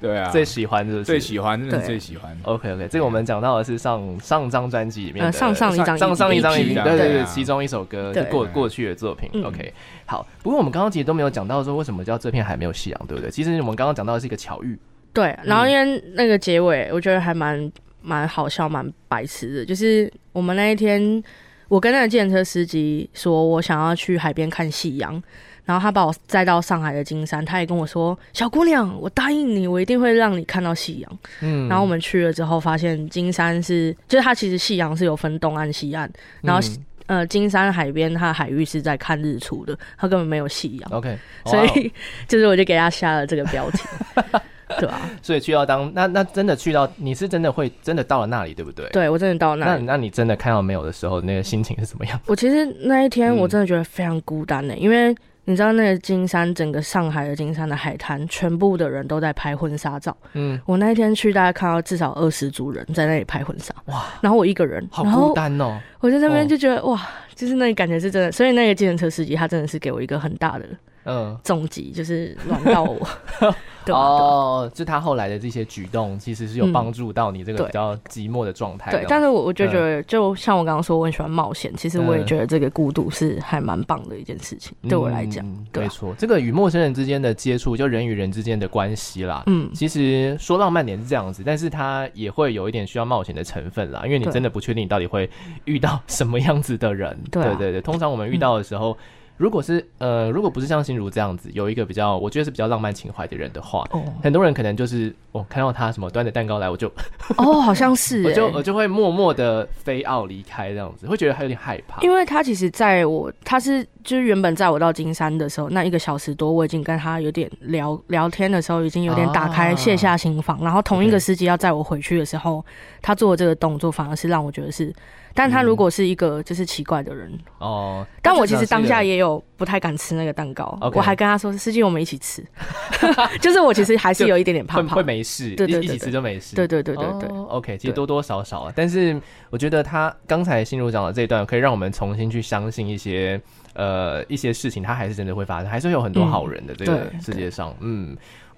[0.00, 2.34] 对啊，最喜欢就是最喜欢，真的最喜欢。
[2.44, 9.28] OK OK，这个我们讲到的是上上张专辑里面的上上一张上上一张对对对，其中一首歌是过过去的作品。
[9.44, 9.72] OK，
[10.06, 13.30] 好，不过我们刚刚其实都没有讲到说为什么叫这片海没有夕阳，对不对？
[13.30, 14.78] 其实我们刚刚讲到的是一个巧遇。
[15.12, 19.64] 对，然后因为那个结尾，我觉得还蛮蛮好笑，蛮白痴的。
[19.66, 21.22] 就是我们那一天，
[21.68, 25.22] 我跟那个计程车司机说我想要去海边看夕阳。
[25.70, 36.10] 然后他把我载到上海的金山，他也跟我说：“小姑娘，我答应你，我一定会让你看到夕阳。”嗯，然后我们去了之后，发现金山是，就是它其实夕阳是有分东岸西岸，
[36.42, 36.60] 然后、
[37.06, 40.90] 嗯、呃金山海边它海域是在看日出的，它根本没有夕阳。
[40.90, 41.92] OK，所以
[42.26, 43.78] 就是我就给他下了这个标题，
[44.80, 45.10] 对吧、啊？
[45.22, 48.88] 所以去到当那那真的去到，你是真的会真的到了那里，对不对？
[48.88, 49.84] 对，我真的到那里。
[49.84, 52.20] 那那你真的看到没有的时候，那个心情是怎么样？
[52.26, 55.14] 我其实那一天我真的觉得非常孤单呢、欸，嗯、因为。
[55.50, 60.16] 你知道那个金山，整个上海的金山的海滩，全部的人都在拍婚纱照。
[60.34, 63.74] 嗯，我那一天去，大概看到至少二十组人在那里拍婚纱。
[63.86, 64.04] 哇！
[64.20, 65.76] 然后我一个人，好孤单哦。
[65.98, 68.30] 我在那边就觉得、哦、哇，就是那个感觉是真的。
[68.30, 70.64] 所以那个计程车司机他真的是给我一个很大的。
[71.04, 72.98] 嗯，重疾就是轮到我。
[73.82, 78.90] 对哦，就他后来的这些举动，其实是有帮助到你这个比较寂寞的状态。
[78.90, 81.74] 对，但是我我就觉得，就像我刚刚说，我很喜欢冒险。
[81.74, 85.42] 其实我也觉得这个孤独是还蛮棒的一件事情，对我来讲。
[85.72, 89.42] 没错，这个与陌生人之间的接触，就人与人之间的关系啦。
[89.46, 95.28] 嗯，其实说浪漫点是这样子，但是它也会有一点需要冒险的成分啦，因为你真的不确定你到底会
[95.64, 97.18] 遇到 什么样子的人。
[97.30, 98.94] 对对对，通常我们遇到的时候。
[99.40, 106.92] 如果是呃，如果不是像心如这样子，有一个比较，我觉得是比较浪漫情怀的人的话，哦，很多人可能就是我、哦、看到他什么端着蛋糕来，我就
[107.38, 112.02] 哦，好像是，我就我就会默默的飞奥离开这样子，会觉得他有点害怕。
[112.02, 122.64] 因为他其实在我，他是就是原本载我到金山的时候，那一个小时多，我已经跟他有点聊聊天的时候，已经有点打开卸下心防，啊、然后同一个司机要载我回去的时候
[123.02, 124.92] 他做的这个动作反而是让我觉得是。
[125.32, 132.44] 但他如果是一个就是奇怪的人哦，但我其实当下也有不太敢吃那个蛋糕，我还跟他说：“司机，我们一起吃。
[133.40, 137.28] ”就是我其实还是有一点点怕怕，会没事，对对，一起吃就没事，对对对对对。
[137.28, 143.40] OK，其实多多少少啊，但是我觉得他刚才心如讲的这一段，可以让我们重新去相信一些
[143.74, 147.74] 呃一些事情，它还是真的会发生，还是会有很多好人的这个世界上。
[147.80, 148.16] 嗯，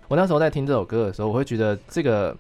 [0.09, 2.37] 我那时候在听这首歌的时候，我会觉得这个。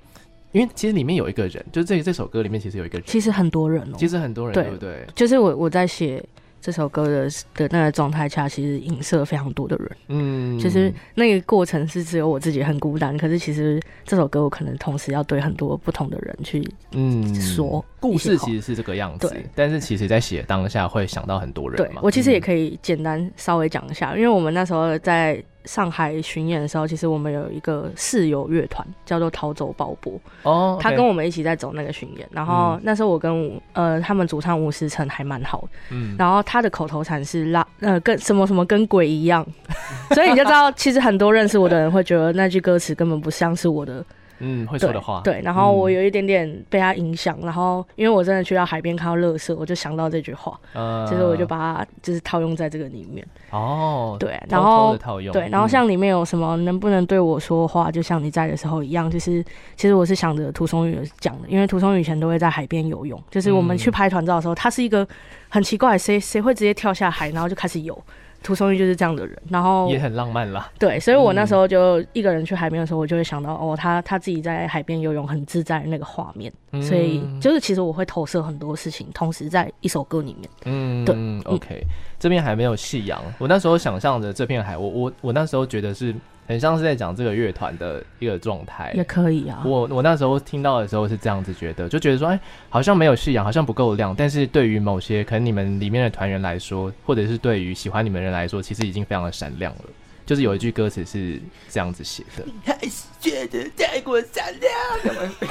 [0.53, 5.07] 因为其实里面有一个人，就是这这首歌里面其实有一个人，其实很多人哦，其实很多人，对不对？
[5.15, 6.23] 就是我我在写
[6.63, 17.35] 这首歌的的那个状态下，其实影射非常多的人，嗯，其实那个过程是只有我自己很孤单，可是其实这首歌我可能同时要对很多不同的人去嗯。
[17.35, 19.45] 说故事，其实是这个样子，对。
[19.55, 25.43] 但是其实在写当下会想到很多人嘛，对，我其实也可以简单稍微讲一下，嗯，因为我们那时候在。
[25.65, 32.29] 上海巡演的时候，其实我们有一个室友乐团叫做逃走鲍勃哦，他跟我们一起在走那个巡演。
[32.31, 39.47] 然后那时候我跟呃他们主唱吴思成还蛮好的，嗯，然后他的口头禅是拉呃跟什么什么跟鬼一样，
[40.15, 44.05] 所以你就知道，其实很多认识我的人会觉得那句歌词根本不像是我的。
[44.43, 45.35] 嗯，会说的话对。
[45.35, 53.27] 对，然后我有一点点被他影响，嗯，然后因为我真的去到海边看到乐色，我就想到这句话，呃，其实我就把它就是套用在这个里面。
[53.51, 59.43] 哦，对，然后套用对，然后像里面有什么能不能对我说话，就像你在的时候一样，就是
[59.77, 65.07] 其实我是想着涂松宇讲的，因为涂松宇以前都会在海边游泳，就是我们去拍团照的时候，他是一个
[65.49, 67.97] 很奇怪，谁谁会直接跳下海，然后就开始游。
[68.43, 70.71] 涂松玉就是这样的人，然后也很浪漫啦。
[70.79, 76.83] 对，所以我那时候就一个人去海边的时候，我就会想到、嗯、哦，他他自己在海边游泳很自在的那个画面、嗯。
[76.83, 80.51] 所以就是其实我会投射很多事情，同时在一首歌里面。
[80.65, 81.15] 嗯，对。
[81.17, 81.83] 嗯，OK，
[82.19, 83.21] 这边还没有夕阳。
[83.39, 86.15] 我那时候想象着这片海，我我我那时候觉得是。
[86.47, 89.63] 很像是在讲这个乐团的一个状态，也可以啊。
[89.65, 94.15] 我我那时候听到的时候是这样子觉得，就觉得说，哎、欸，好像没有夕阳，好像不够亮。
[94.17, 99.85] 但是对于某些可能你们里面的团员来说，或者是对于喜欢你们的人来说，其实已经非常的闪亮了。
[100.25, 104.73] 就是有一句歌词是这样子写的：“你还是觉得太过闪亮。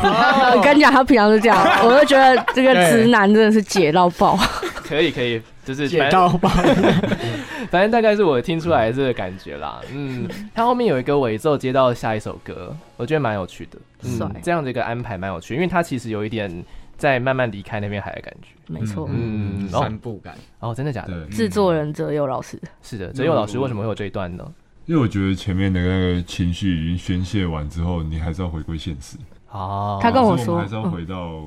[0.02, 4.40] 哦 ”我跟你讲，他平常是这样， 我就觉得这个直男真的是解到爆。
[4.92, 5.42] 可以可以。
[5.64, 6.50] 就是解到吧，
[7.70, 9.80] 反正大概是我听出来这个感觉啦。
[9.94, 13.78] 嗯， 他后面有一个尾奏接到下一首歌，我觉得蛮有趣的。
[14.04, 16.52] 嗯，这样的一个安排蛮有趣，因为他其实有一点
[16.98, 18.50] 在慢慢离开那边海的感觉。
[18.68, 20.36] 没错，嗯，散步感。
[20.60, 21.26] 哦，真的假的？
[21.28, 22.60] 制作人哲佑老师。
[22.82, 24.44] 是的，哲佑老师为什么会有这一段呢？
[24.88, 29.16] 因为我觉得前面的那个情绪已经宣泄完之后，你还是要回归现实。
[29.52, 31.44] 哦，他跟我说，还是要回到。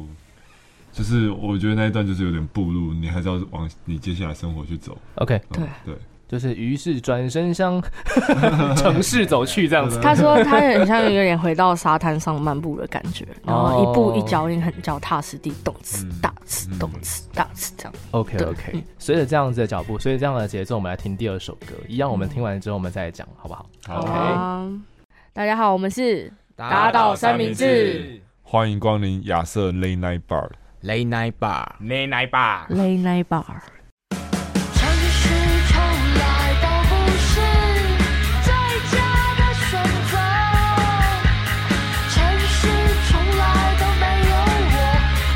[0.95, 4.97] 就是我觉得那一段就是有点步入，你还是要往你接下来生活去走。
[5.17, 5.95] OK，对对，
[6.29, 7.83] 就是于是转身向
[8.79, 10.01] 城市走去这样子。
[10.01, 17.95] 他说他很像有点回到沙滩上漫步的感觉，然后一步一脚印很脚踏实地，动次大次，动次大次这样。
[18.13, 21.75] OK OK，随着这样子的脚步，随着这样的节奏，我们来听第二首歌。
[21.89, 24.81] 一样，我们听完之后我们再来讲，好不好？OK。
[25.33, 30.49] 大家好，我们是打倒三明治，欢迎光临亚瑟 Late Night Bar。
[30.85, 33.63] Late Night Bar，Late Night Bar，Late Night Bar。
[34.75, 35.33] 城市
[35.73, 37.41] 从来都不是
[38.45, 38.53] 最
[38.93, 38.97] 佳
[39.35, 39.81] 的选
[40.13, 40.13] 择，
[42.13, 42.69] 城市
[43.09, 43.43] 从来
[43.81, 44.37] 都没有
[44.75, 44.77] 我，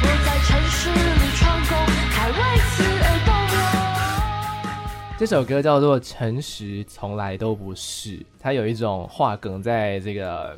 [0.02, 1.72] 我在城市里闯过，
[2.12, 2.36] 还为
[2.68, 5.16] 此而动容。
[5.18, 10.54] 这首歌叫做《诚实从来都不是》，它有一种话梗在这个。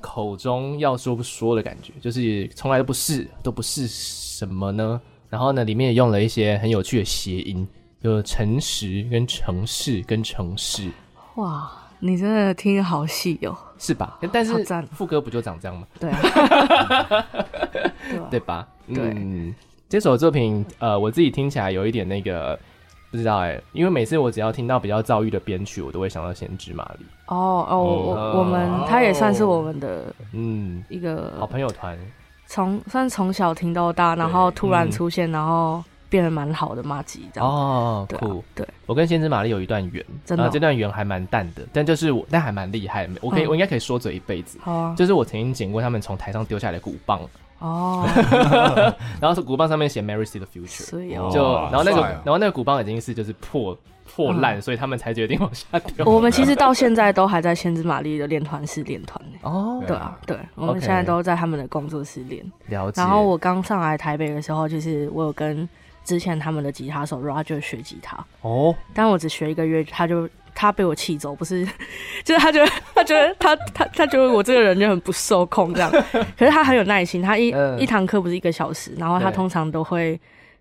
[0.00, 5.00] 口中要说不说的感觉，就是从来都不是，都不是什么呢？
[5.28, 7.66] 然后呢，里面也用了一些很有趣的谐音，
[8.00, 10.90] 有诚实跟城市跟城市。
[11.36, 14.18] 哇，你真的听得好细哦，是吧？
[14.32, 15.86] 但是副歌不就长这样吗？
[15.98, 17.26] 对 啊，
[18.30, 18.66] 对吧？
[18.88, 19.54] 对，嗯，
[19.88, 22.58] 这首作品，呃，我自己听起来有一点那个。
[23.12, 27.04] 不知道哎、欸，因为每次我只要听到比较躁郁的编曲，我都会想到先知玛莉。
[27.30, 31.96] 哦哦，我、哦、我们他也算是我们的嗯一个好朋友团，
[32.46, 37.48] 从算从小听到大，然后突然出现，嗯、然后变得蛮好的马吉这样。
[37.48, 38.44] 哦，酷、啊。
[38.56, 43.08] 对，我跟先知玛丽有一段缘，真的、哦，这段缘还蛮淡的，但就是我，但还蛮厉害。
[43.20, 44.58] 我可以，嗯、我应该可以说嘴一辈子。
[44.60, 47.20] 好啊，就是我曾经捡过他们从台上丢下来的鼓棒。
[47.60, 48.08] 哦，
[49.20, 53.76] 然后是鼓棒上面写 Mary See the Future，就然后那个然后那个鼓棒已经是就是破
[54.20, 56.04] 破烂，嗯、所以他们才决定往下掉。
[56.06, 62.44] 我们其实到现在都还在先知玛丽的练团室练团哦，对啊，对，我们现在都在他们的工作室练。
[62.66, 63.00] 了解。
[63.00, 65.68] 然后我刚上来台北的时候，就是我有跟
[66.04, 71.66] 之前他们的吉他手 Roger 学吉他哦，但我只学一个月，他就他被我气走，不是，
[72.24, 75.90] 就是他觉得他觉得他他他觉得我这个人就很不受控这样。
[76.38, 80.20] 可是他很有耐心，他一、嗯、一堂课不是一个小时，然后他通常都会。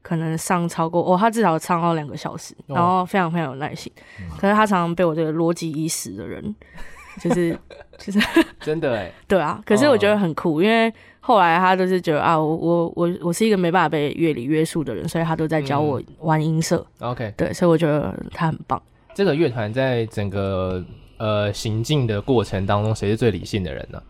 [0.10, 3.92] 可能上超过哦，他至少唱到两个小时，然后非常非常有耐心。
[4.28, 6.56] 哦、可是他常常被我这个逻辑已死的人，
[7.22, 7.56] 就是
[8.00, 8.20] 就是
[8.60, 9.62] 真的哎，对啊。
[9.64, 16.84] 可是我觉得很酷，哦、因为后来他就是觉得啊，我我我我是一个没办法被乐理约束的人，所以他都在教我玩音色。
[17.02, 18.82] 嗯、OK，对，所以我觉得他很棒。
[19.14, 20.84] 这个乐团在整个
[21.18, 24.02] 呃行进的过程当中，谁是最理性的人呢？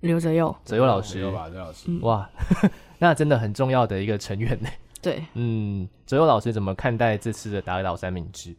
[0.00, 1.48] 刘泽佑，泽佑老师，有吧？
[1.48, 2.28] 泽老师，嗯、哇，
[2.98, 4.68] 那真的很重要的一个成员呢。
[5.10, 8.54] 对，嗯，泽佑老师怎么看待这次的打倒三明治？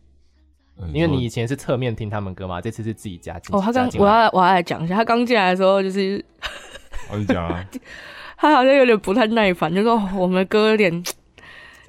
[0.79, 3.55] 嗯、因为你以前是侧面听他们歌嘛，这次是自己加进。
[3.55, 6.23] 哦，他刚我要我要来讲一下，他刚进来的时候就是，
[7.11, 7.65] 我讲啊，
[8.37, 11.03] 他好像有点不太耐烦，就说我们的歌有点。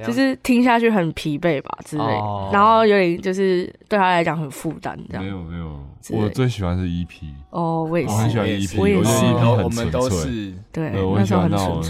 [0.06, 5.24] 就是听下去很疲惫吧之类，哦、然后有点就是对他来讲很负担这样。
[5.24, 7.08] 没有没有，我最喜欢是 EP。
[7.50, 9.24] 哦，我也是，我很喜欢 EP，我也是，
[9.64, 11.82] 我们都是对，对我很喜欢那种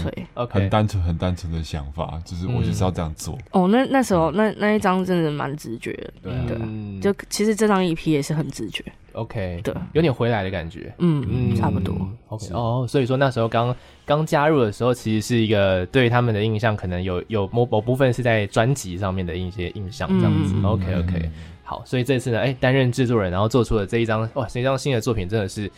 [0.49, 3.37] 很单纯、很单纯的想法，就是我就是要这样做。
[3.51, 8.83] 哦，那那时候那那一张真的蛮直觉的，对，就其实这张 EP 也是很直觉。
[9.13, 11.95] OK，对，有点回来的感觉，嗯嗯，差不多。
[12.27, 20.53] OK，哦，所以说那时候刚刚加入的时候，其实是一个对他们的印象，可能有有某某部分是在专辑上面的一些印象这样子。
[20.63, 21.31] OK OK，
[21.69, 25.71] 好，所以这次呢，哎，担任制作人，然后做出了这一张，哇，这一张新的作品真的是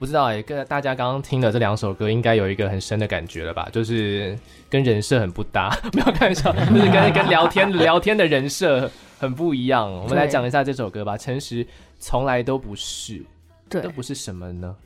[0.00, 3.68] 不知道哎，跟大家刚刚听的这两首歌，应该有一个很深的感觉了吧？
[3.70, 4.36] 就是
[4.68, 9.88] 跟人设很不搭， 不要开玩笑，就是跟跟聊天聊天的人设很不一样。
[10.02, 11.64] 我们来讲一下这首歌吧，诚实。
[12.00, 13.20] 从来都不是，
[13.68, 14.76] 对，都不是什么呢？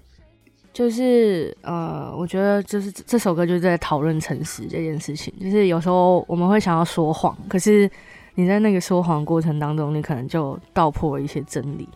[0.73, 5.31] 就是呃，我觉得就是这首歌就是在讨论诚实这件事情。
[5.39, 7.87] 就是有时候我们会想要说谎，可是
[8.35, 11.89] 你在那个说谎过程当中，你可能就道破了一些真理。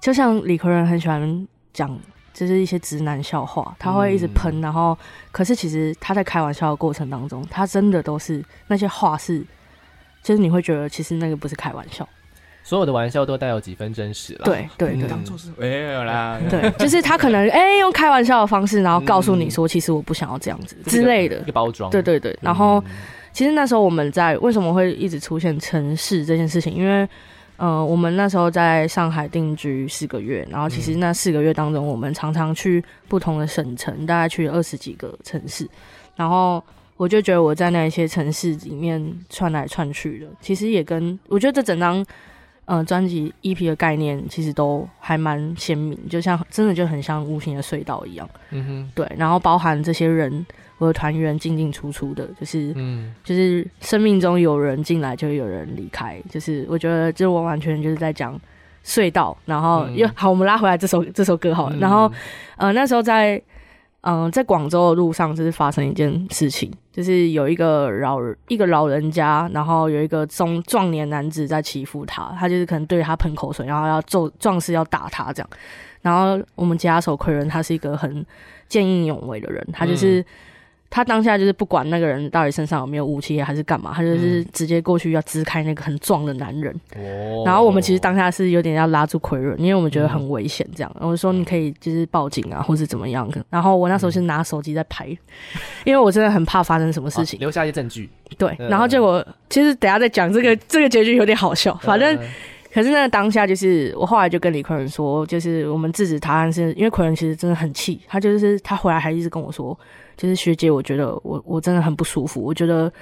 [0.00, 1.98] 就像李奎仁很喜欢讲，
[2.32, 4.96] 就是一些直男笑话，他会一直喷，嗯、然后
[5.32, 9.44] 可是其实他在开玩笑的过程当中，他真的都是那些话是，
[10.22, 12.06] 就是你会觉得其实那个不是开玩笑。
[12.62, 14.44] 所有的玩笑都带有几分真实了。
[14.44, 16.36] 对对对，当做是没有啦。
[16.50, 21.38] 对，就是他可能哎、欸、用开玩笑的方式，然后告诉你说，其实我不想要这样子之类的。
[21.38, 21.88] 一个包装。
[21.92, 22.36] 对对对。
[22.42, 22.82] 然后，
[23.36, 26.72] 其实那时候我们在为什么会一直出现城市这件事情？
[26.72, 27.06] 因为，
[27.58, 35.68] 呃，我们那时候在上海定居四个月，然后其实那四个月当中，我们常常去不同的省城，大概去二十几个城市。
[36.14, 36.64] 然后
[36.96, 42.02] 我就觉得我在那一些城市里面串来串去的，其实也跟我觉得这整张。
[42.64, 48.28] 呃，专辑 EP 的概念其实都还蛮鲜明，就像真的就很像无形的隧道一样。
[48.50, 49.08] 嗯哼，对。
[49.16, 50.44] 然后包含这些人，
[50.78, 56.20] 我的团员进进出出的，就是，嗯，就是生命中有人进来，就有人离开。
[56.30, 58.38] 就是我觉得，这完完全全就是在讲
[58.84, 59.36] 隧道。
[59.44, 61.76] 然后又、嗯、好，我们拉回来这首这首歌好了。
[61.76, 62.10] 嗯、然后，
[62.56, 63.42] 呃，那时候在。
[64.08, 75.50] 嗯，在广州的路上，就是发生一件事情，就是有一个老一个老人家，然后有一个中壮年男子在欺负他，他就是可能对他喷口水，然后要揍壮士要打他这样。
[76.02, 78.24] 然后我们吉他手奎人，他是一个很
[78.68, 80.20] 见义勇为的人，他就是。
[80.20, 80.24] 嗯
[80.88, 86.74] 他当下就是不管那个人到底身上有没有武器还是干嘛，他就是直接过去要支开那个很壮的男人。
[86.94, 87.42] 哦。
[87.44, 90.96] 然后我们其实当下是有点要拉住奎伦，因为我们觉得很危险，这样。
[91.00, 93.30] 我说你可以就是报警啊，或是怎么样。
[93.50, 95.06] 然后我那时候是拿手机在拍，
[95.84, 98.08] 因为我真的很怕发生什么事情，留下一些证据。
[98.38, 98.56] 对。
[98.58, 102.18] 然后结果其实等下再讲这个这个结局有点好笑，反正
[102.76, 109.76] 可是那个当下就是我后来就跟李奎仁说，就是我们制止他，但是因为奎仁其实真的很气，他就是他回来还一直跟我说。
[110.14, 112.42] 就是学姐，我觉得我我真的很不舒服。
[112.42, 112.92] 我觉得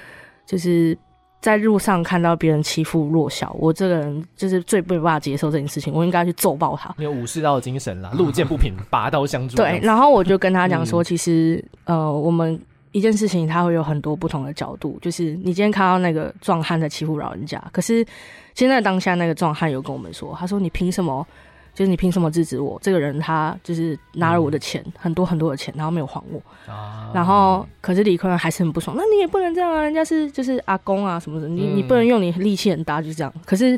[0.45, 0.97] 就是
[1.41, 5.93] 在路上看到别人欺负弱小，我这个人就是最没办法接受这件事情。
[5.93, 6.93] 我应该去揍爆他。
[6.97, 9.57] 你有武士道的精神啦，路见不平拔刀相助。
[9.57, 12.57] 对，然后我就跟他讲说，其实、嗯、呃，我们
[12.95, 14.97] 一件事情它会有很多不同的角度。
[15.01, 18.05] 就是你今天看到那个壮汉在欺负老人家，可是
[18.53, 21.27] 现在当下那个壮汉有跟我们说，他说你凭什么？
[21.73, 22.79] 就是你凭什么制止我？
[22.81, 26.41] 这个人他就是拿了我的钱，嗯、很多很多的钱，然后没有还我。
[26.71, 28.95] 啊、然后可是李坤还是很不爽。
[28.97, 29.83] 那你也不能这样啊！
[29.83, 33.33] 人家是就是阿公啊什么的，你、嗯、你不能用你力气很大就这样。
[33.45, 33.77] 可是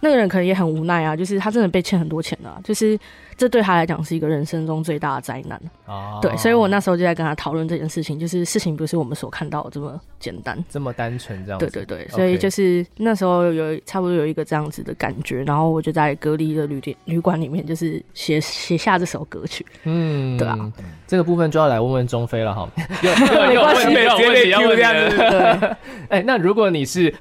[0.00, 3.00] 那个人可能也很无奈啊，就是他真的被欠很多钱啊，就是
[3.38, 5.58] 这对他来讲是一个人生中最大的灾难。
[5.86, 11.66] 哦，对，所以我那时候就在跟他讨论这件事情，就是事情不是我们所看到的这么简单，这么单纯这样子。
[11.70, 19.64] 对对对，所以就是那时候有差不多有一个这样子的感觉，然后我就在隔离的旅店旅馆里面，就是写写下这首歌曲。
[19.84, 20.58] 嗯，对啊，
[21.06, 22.68] 这个部分就要来问问中飞了哈。
[23.02, 23.14] 有
[23.46, 25.16] 没关系，没有问题要问这样子。
[25.16, 25.76] 对，
[26.18, 27.14] 哎，那如果你是，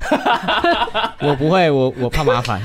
[1.22, 2.60] 我不会，我我怕麻烦。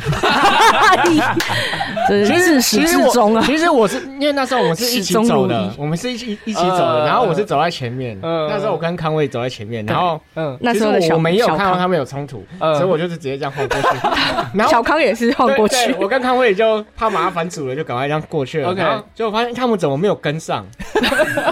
[2.09, 3.13] 其实其实我
[3.47, 8.19] 其实我是因为那时候我们是一起走的，我们是一起一起走的，然后我是走在前面。
[8.23, 13.89] 那时候我跟康威走在前面，然后 嗯，那时候我没有看到他们有冲突，所以我就是直接这样晃过去。
[14.55, 18.71] 然后小康也是晃过去，我跟康威就怕麻烦组了，就赶快这样过去了。
[18.71, 18.83] OK，
[19.15, 20.65] 结果发现他们怎么没有跟上，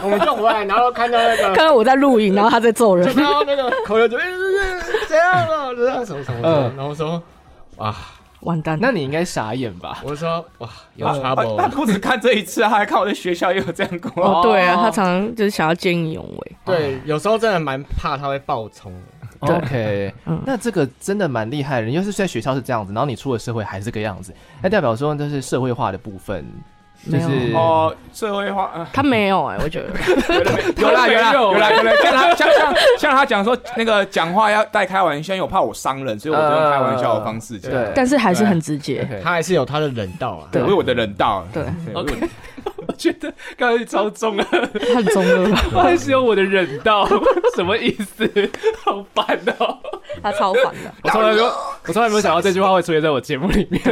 [0.02, 4.24] 我们就回来，然后看到那个看到我在录影，然后他在揍人，然后那个口就哎
[5.08, 7.22] 这样了，这样什么什么的，然后说
[7.76, 7.94] 哇。
[8.40, 8.78] 完蛋！
[8.80, 10.00] 那你应该傻眼吧？
[10.04, 11.58] 我说哇，有 trouble。
[11.58, 14.24] 他不止看这一次，他还看我在学校也有这样过。
[14.24, 16.56] 哦，对啊，他常常就是想要见义勇为。
[16.64, 18.92] 对，有时候真的蛮怕他会爆冲。
[19.40, 20.12] OK，
[20.44, 21.88] 那这个真的蛮厉害的。
[21.88, 26.44] 要是在学校是这样子，然后你出了社会还是这个样子，那代表说这是社会化的部分。
[27.10, 29.88] 就是哦，社会化，他没有哎，我觉得。
[30.76, 31.20] 有啦有。
[31.20, 37.70] 啦有啦有啦，像他像像像他讲说那个讲话要带开玩笑，因为我怕我伤人，所以我就用开玩笑的方式讲。
[37.70, 41.46] 对，但是还是很直接，他还是有他的人道啊，对，我有我的人道。
[41.52, 41.64] 对
[43.00, 47.08] 觉得刚才超重了，太重了，我还是有我的忍道，
[47.56, 48.30] 什么意思？
[48.84, 49.24] 好烦
[49.58, 49.78] 哦，
[50.22, 50.92] 他超烦的。
[51.02, 51.46] 我从来没有，
[51.86, 53.82] 我从来没有想到这句话会出现在我节目里面，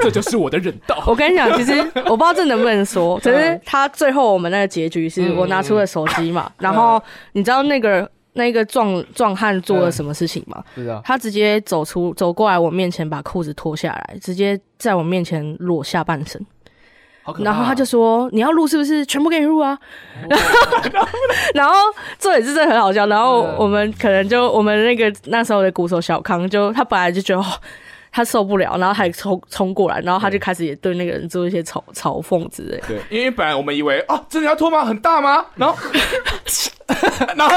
[0.00, 1.02] 这就是我的忍道。
[1.06, 1.72] 我跟你讲，其实
[2.06, 7.02] 我不知道这能不能说，可是他最后我们那个结局是我拿出了手机嘛，然后
[7.32, 10.62] 你知道那个那个壮壮汉做了什么事情吗？
[10.76, 16.40] 是啊，他直接走出走过来我面前，把裤子脱下来，直接在我面前裸下半身。
[17.38, 19.06] 然后他就说：“你要录是不是？
[19.06, 19.78] 全部给你录啊！”
[20.28, 21.08] 然后，
[21.54, 21.74] 然后
[22.18, 23.06] 这也是真的很好笑。
[23.06, 27.46] 然后我们可能就我们那个那时候的鼓手小康，就他本来就觉得哦，
[28.10, 32.82] 他受不了，然后还冲冲过来，然后他就开始也对那个人做一些嘲嘲讽之类。
[32.88, 34.84] 对，因为本来我们以为哦，真的要脱吗？
[34.84, 35.44] 很大吗？
[35.54, 35.78] 然后，
[37.36, 37.56] 然后。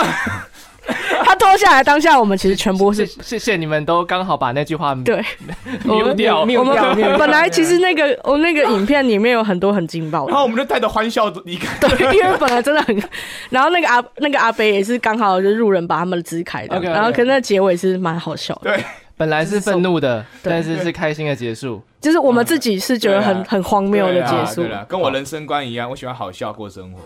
[1.23, 5.23] 他脱下来当下，我们其实全部是谢谢你们都刚好把那句话对
[5.83, 6.41] 丢掉。
[6.41, 11.75] 我们本来其实那个我那个影片里面有很多很劲爆的，然后我们就带着欢笑离开。
[11.79, 13.03] 对，因为本来真的很，
[13.49, 18.71] 然后那个阿那个阿飞也是刚好就路人把他们支开的，然后可能那结尾是蛮好笑的。
[18.71, 18.83] 对。
[19.17, 21.81] 本来是愤怒的，但是是开心的结束。
[22.01, 24.63] 就是我们自己是觉得很很荒谬的结束。
[24.87, 26.99] 跟我人生观一样，我喜欢好笑过生活。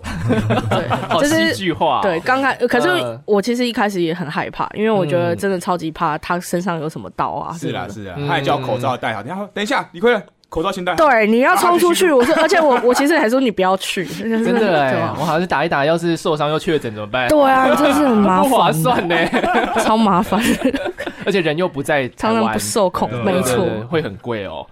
[0.69, 2.01] 对，好戏剧化。
[2.01, 2.89] 对，刚开可是
[3.25, 7.55] 我其实一开始也很害怕，因为我觉得真的超级怕他身上有什么刀啊。
[7.57, 9.23] 是啊是啊，他还叫口罩戴好。
[9.23, 10.97] 然后等一下，李馗，口罩先戴好。
[10.97, 12.11] 对，你要冲出去。
[12.13, 14.03] 我说，而且我我其实还说你不要去。
[14.19, 17.27] 真的 哎，我好像是打一打，要是受伤又确诊怎么办？
[17.29, 19.15] 对啊，真是很麻烦，不划算呢，
[19.83, 20.41] 超麻烦。
[21.25, 24.65] 而且人又不在，常常不受控，没错，会很贵哦。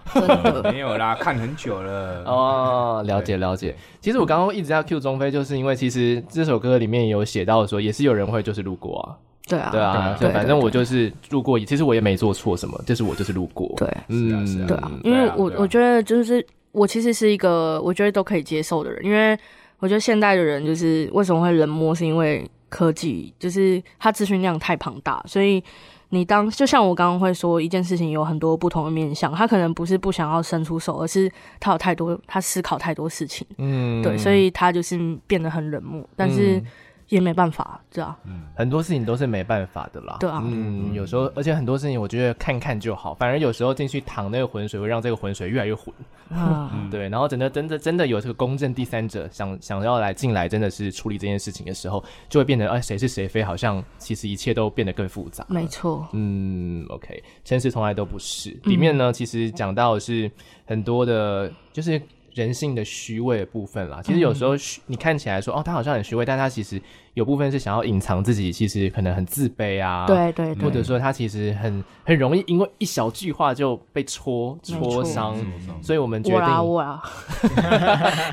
[0.64, 2.24] 没有啦，看很久了。
[2.26, 3.76] 哦，了解了解。
[4.00, 9.27] 其实我刚刚一直在 Q 中飞，就是因为其实这首歌里面有写到说，也是有人会就是路过啊。
[9.48, 13.72] 对啊，对啊，就反正我就是路过，其实我也没做错什么，就是我就是路过。
[13.76, 19.38] 对，嗯，对啊，因为我我觉得就是我其实是一个我觉得都可以接受的人，因为
[19.78, 25.62] 我觉得现代的人就是为什么会冷漠，是因为科技就是它资讯量太庞大，所以。
[26.10, 31.30] 你当就像我刚刚会说一件事情有很多不同的面向，他可能不是不想要伸出手，而是
[31.60, 36.62] 他有太多他思考太多事情，嗯，对，所以他就是变得很冷漠，但是。
[37.08, 45.94] 也没办法，对啊，嗯，很多事情都是没办法的啦，对啊，嗯，有时候，而且很多事情，我觉得看看就好，反而有时候进去淌那个浑水，会让这个浑水越来越浑，
[46.30, 60.30] 啊，嗯， 对，然后真的，真的，真的有这个公正第三者想想要来进来，真的是处理这件事情的时候，就会变得，哎，谁是谁非，好像其实一切都变得更复杂，没错，嗯，OK，真实从来都不是，里面呢，其实讲到的是
[60.66, 62.00] 很多的，就是。
[62.38, 64.52] 人性的虚伪的部分啦，其实有时候
[64.86, 66.80] 你看起来说哦，他好像很虚伪，但他其实
[67.18, 75.36] 有部分是想要隐藏自己，其实可能很自卑啊，对对，或者说他其实很很容易因为一小句话就被戳戳伤，
[75.82, 77.02] 所以我们决定，我啊，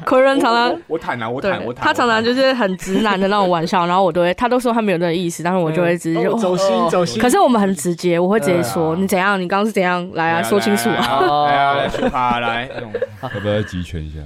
[0.06, 12.70] 奎伦常常我坦然，我坦，我坦，他常常就是很直男的那种玩笑，然后我都会，他都说他没有那个意思，但是我就会直接就走心走心，可是我们很直接，我会直接说你怎样，你刚刚是怎样，来啊，说清楚 啊，来啊，来去趴来，
[13.34, 14.20] 要不要集权一下？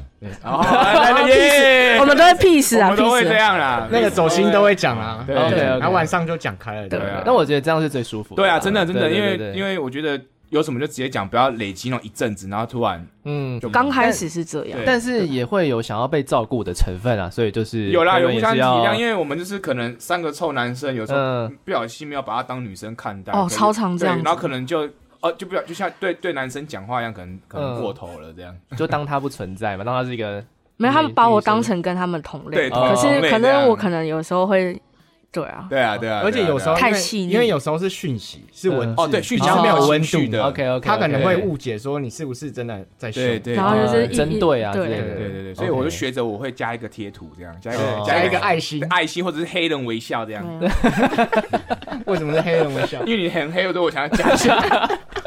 [0.44, 1.98] 哦，来来耶！
[2.02, 3.88] 我们都会 peace 啊，都会这样啦。
[3.90, 6.90] 那个走心都会讲啊，对对，然后晚上就讲开了。
[6.90, 8.36] 对啊，那我觉得这样是最舒服。
[8.36, 10.20] 对啊，真的真的，因为因为我觉得
[10.50, 24.90] 有什么就直接讲，不要累积那种一阵子，然后突然嗯，刚开始是这样，但是也会有想要被照顾的成分啊，所以就是有啦，有互相体谅，因为我们就是可能三个臭男生，有时候不小心没有把他当女生看待，哦，超常这样，然后可能就。
[25.22, 30.42] 哦，就不要就像对对男生讲话一样，可能可能过头了这样，嗯、就当他不存在嘛，当他是一个
[30.80, 34.82] 没有，他们把我当成跟他们同类，对，可是可能我可能有时候会。
[35.32, 40.44] 对啊，对啊，对啊，而且有时候太细腻，因为有时候是讯息，是文字，哦，对，讯息是没有温度的。
[40.44, 50.44] OK OK，他可能会误解说你是不是真的在说，对对，然后就是针对啊，对对对对，所以我就学着我会加一个贴图，这样加一个加一个爱心，爱心或者是黑人微笑这样。
[52.08, 53.00] 为什么是黑人微笑？
[53.06, 54.58] 因为你很黑，所以我想要加一下，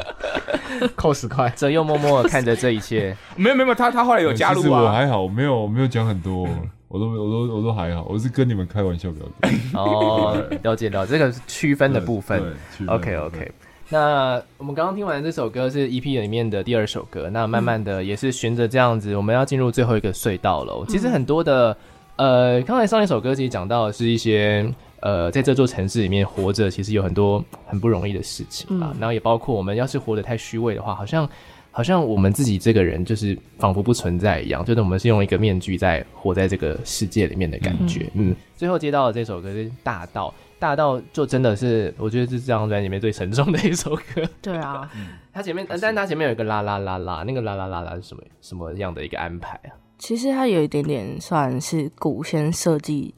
[0.95, 1.49] 扣十块。
[1.55, 4.83] 泽佑默默看着这一切，没有没有，他他后来有加入啊。
[4.83, 6.47] 我还好，没有没有讲很多。
[6.87, 9.51] 我都我都我都还好，我是跟你们开玩笑比较多。
[9.81, 12.53] 哦，了解了，这个区分的部分。
[12.87, 13.51] OK OK。
[13.89, 20.85] 那我们刚刚听完这首歌是 EP 里面的第二首歌，那慢慢的也是循着这样子，我们要进入最后一个隧道了。
[20.87, 21.75] 其实很多的，
[22.15, 24.67] 呃，刚才上一首歌其实讲到的是一些，
[25.03, 28.95] 呃，在这座城市里面活着，其实有很多很不容易的事情啊。
[28.99, 31.29] 然后也包括我们要是活得太虚伪的话，好像。
[31.75, 38.03] 好像我们自己这个人就是仿佛不存在一样，就是我们是用一个面具在活在这个世界里面的感觉。
[38.13, 44.21] 嗯，嗯，最后接到的这首歌是《大道》，大道就真的是我觉得是这张专辑里面最沉重的一首歌。
[44.39, 44.87] 对啊，
[45.33, 49.73] 它前面，但是它前面有一个啦啦啦啦，那个啦啦啦啦是什么什么样的一个安排啊？
[49.97, 53.15] 其实它有一点点算是古先设计。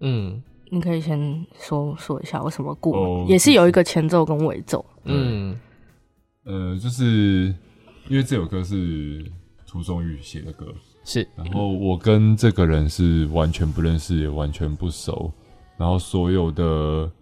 [0.00, 4.84] 嗯，你可以先说说一下为什么鼓，哦、也是有一个前奏跟尾奏。
[5.04, 5.58] 嗯，
[6.44, 7.54] 呃，就是。
[8.10, 9.22] 因为这首歌是
[9.66, 10.64] 涂松玉写的歌，
[11.04, 11.28] 是。
[11.36, 15.30] 然后我跟这个人是完全不认识，也完全不熟。
[15.76, 17.12] 然后所有的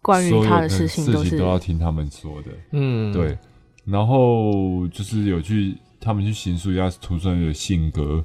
[0.00, 3.36] 关于他的事情事情都要听他们说的，嗯，对。
[3.84, 8.24] 然后就是有去他们去形塑一下涂松玉的性格。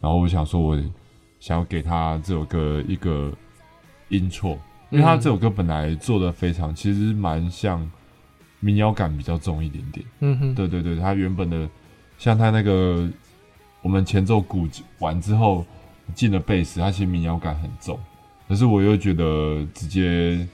[0.00, 0.76] 然后我想说，我
[1.38, 3.32] 想要给他这首歌一个
[4.10, 4.58] intro，
[4.90, 7.90] 因为他这首歌本来做的非常，其实蛮像。
[8.58, 11.68] 民谣感比较重一点点，嗯哼，对对对，他原本的
[12.18, 13.06] 像他那个，
[13.82, 14.66] 我们前奏鼓
[14.98, 15.64] 完之后
[16.14, 18.00] 进了贝斯，他其实民谣感很重，
[18.48, 20.44] 可是我又觉得直接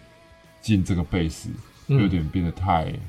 [0.61, 1.49] 进这个贝斯
[1.87, 3.01] 有点变得太，嗯、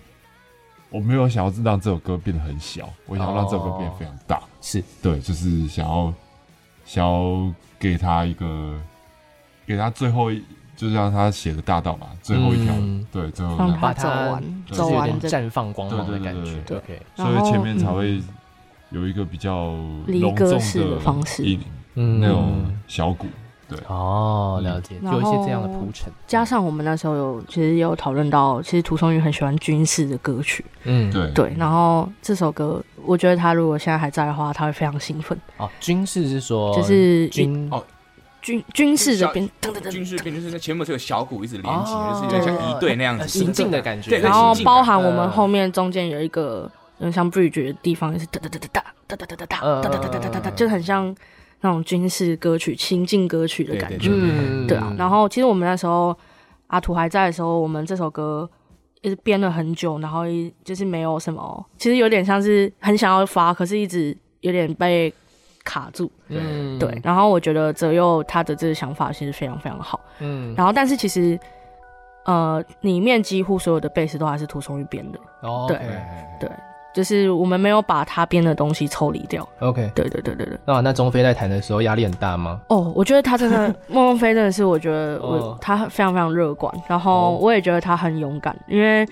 [0.92, 6.14] 我没有想要让这首歌变得很小，我想要让这首歌变得非常大，是、哦、对，就是想要
[6.86, 8.80] 想要给他一个，
[9.66, 10.44] 给他最后一。
[10.76, 12.74] 就是让他写的大道嘛，最后一条，
[13.12, 18.20] 对，最后把它走完，走完绽放光芒的感觉，对，所以前面才会
[18.90, 19.68] 有一个比较
[20.08, 21.44] 隆重的方式，
[21.94, 23.28] 嗯，那种小鼓，
[23.70, 35.40] 对，哦，了解，有一些这样的铺陈，加上我们那时候有，其实也有讨论到，其实涂松玉很喜欢军事的歌曲，嗯，对，对，然后这首歌，我觉得他如果现在还在的话，他会非常兴奋。
[35.58, 37.82] 哦，军事是说，就是军哦。
[38.44, 39.50] 军军事这边，
[39.90, 44.20] 军事边就是那前面是有小鼓一直连起，就是有点像一队那样子行进的感觉。
[44.20, 46.70] 然后包含我们后面中间有一个
[47.12, 48.68] 像 bridge 的地方，也是哒哒哒哒
[49.08, 51.16] 哒哒哒哒哒哒哒哒哒哒哒，就很像
[51.62, 54.10] 那种军事歌曲、行进歌曲的感觉。
[54.68, 54.94] 对啊。
[54.98, 56.16] 然后其实我们那时候
[56.68, 58.50] 阿土还在的时候，我们这首歌
[59.02, 65.14] 一直编了很久，然后一就是没有什么，其实有点像是很想要发，可是一直有点被。
[65.64, 71.40] 卡住，嗯，对，然后我觉得泽佑他的这个想法其实非常非常好，嗯，然后但是其实，
[72.26, 75.78] 呃，里面几乎所有的贝斯都还是涂松玉编的，哦，对
[76.40, 76.50] 对，
[76.94, 80.60] 就是我们没有把他编的东西抽离掉，OK，对对对对对。
[80.66, 82.60] 那那钟飞在弹的时候压力很大吗？
[82.68, 89.08] 哦，我觉得他真的， 孟飞真的是，我觉得我他非常非常乐观，然后我也觉得他很勇敢，因为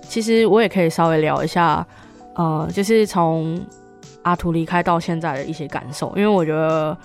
[0.00, 1.86] 其实我也可以稍微聊一下，
[2.34, 3.60] 呃，就是从。
[4.22, 6.96] 阿图离开到现在的一些感受，因为我觉得，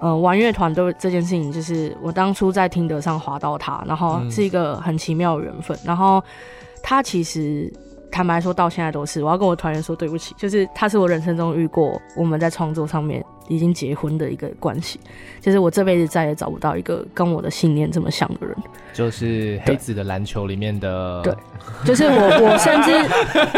[0.00, 6.22] 呃，玩乐团都这件事情，就是我当初在听得上滑到他，然后是一个很奇妙的缘分，嗯、然后
[6.82, 7.72] 他其实
[8.10, 14.98] 坦白说到现在都是，我要跟我团员说对不起，就是他是我人生中遇过我们在创作上面已经结婚的一个关系，
[15.40, 18.56] 就是我这辈子再也找不到一个跟我的信念这么像的人，
[18.94, 21.34] 就是黑子的篮球里面的，对，
[21.84, 22.90] 就是我，我甚至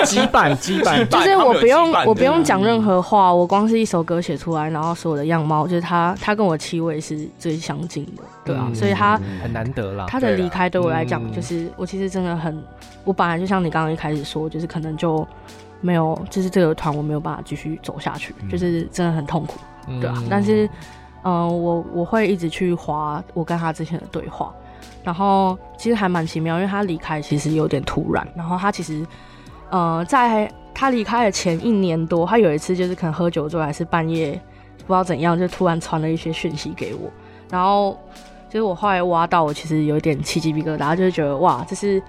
[0.04, 10.06] 羁绊羁绊， 就是我不用我不用讲任何话，我光是一首歌写出来，然后所有的样貌，就是他他跟我气味是最相近的，对啊，所以他很难得啦。
[10.08, 12.62] 他的离开对我来讲，就是我其实真的很，
[13.04, 15.26] 我本来就像你刚刚一开始说，就是可能就
[15.82, 19.58] 没有，就是这个团我没有办法继续走下去，就是真的很痛苦。
[20.00, 20.64] 对啊，但是，
[21.24, 24.54] 嗯、呃，我我会一直去划我跟他之前的对话，
[25.02, 29.04] 然后其实还蛮奇妙，因为他离开其实有点突然，然后他其实
[29.70, 34.40] 呃，在他离开的前一年多，他有一次就是可能喝酒之后，还是半夜
[34.78, 37.10] 不知道怎样，就突然传了一些讯息给我，
[37.50, 37.98] 然后
[38.48, 42.00] 就是我后来挖到，我其实有点起鸡皮疙瘩，就是觉得哇，这是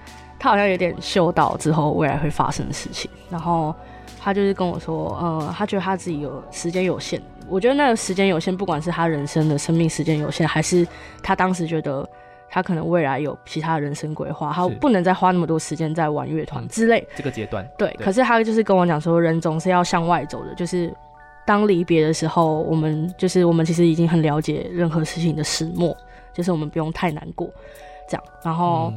[0.44, 3.74] 他好像有点嗅到之后未来会发生的事情，然后
[4.20, 7.18] 他就是跟我说，呃，他觉得他自己有时间有限，
[7.48, 10.86] 我觉得那个时间有限，不管是他人生的生命时间有限，还是
[11.22, 12.06] 他当时觉得。
[12.46, 17.14] 他可能未来有其他人生规划，他不能再花那么多时间在玩乐团之类、嗯。
[17.16, 18.04] 这个阶段对，对。
[18.04, 20.54] 可是他就是跟我讲说，人总是要向外走的。
[20.54, 20.94] 就是
[21.44, 25.96] 当离别的时候，我们就是我们其实已经很了解任何事情的始末，
[26.32, 27.50] 就是我们不用太难过，
[28.08, 28.22] 这样。
[28.44, 28.92] 然后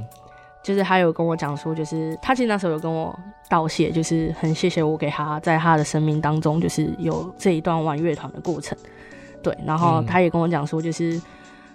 [0.63, 3.17] 就是他有跟我讲说，就是他其实那时候有跟我
[3.49, 8.77] 道谢，就是很谢谢我给他在他的生命当中，就是有这一段玩乐团的过程。
[9.41, 11.21] 对，然后他也跟我讲说，就是。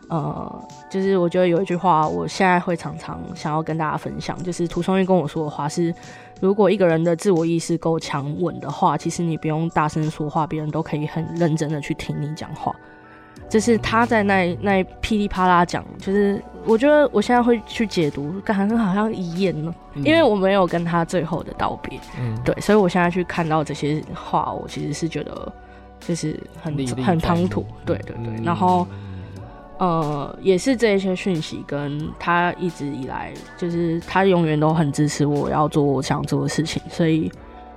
[0.09, 5.95] 呃，就是我觉得有一句话，我现在会常常想要跟大家分享，就是涂松玉跟我说的话是：
[6.39, 12.74] 如果一个人的自我意识够强稳的话，其实你不用大声说话，别人都可以很认真的去听你讲话。
[13.49, 21.99] 就是他在那那噼里啪啦讲，就是我觉得我现在会去解读，感觉好像遗言了，因为我没有跟他最后的道别。
[22.18, 25.53] 嗯，对，所以我现在去看到这些话，我其实是觉得
[26.01, 26.74] 就是很
[27.05, 27.64] 很唐突。
[27.85, 28.87] 对对对，然后。
[29.78, 37.28] 呃，也是这一些讯息，跟他一直以来，就是他永远都很支持我要做我想做的事情，所以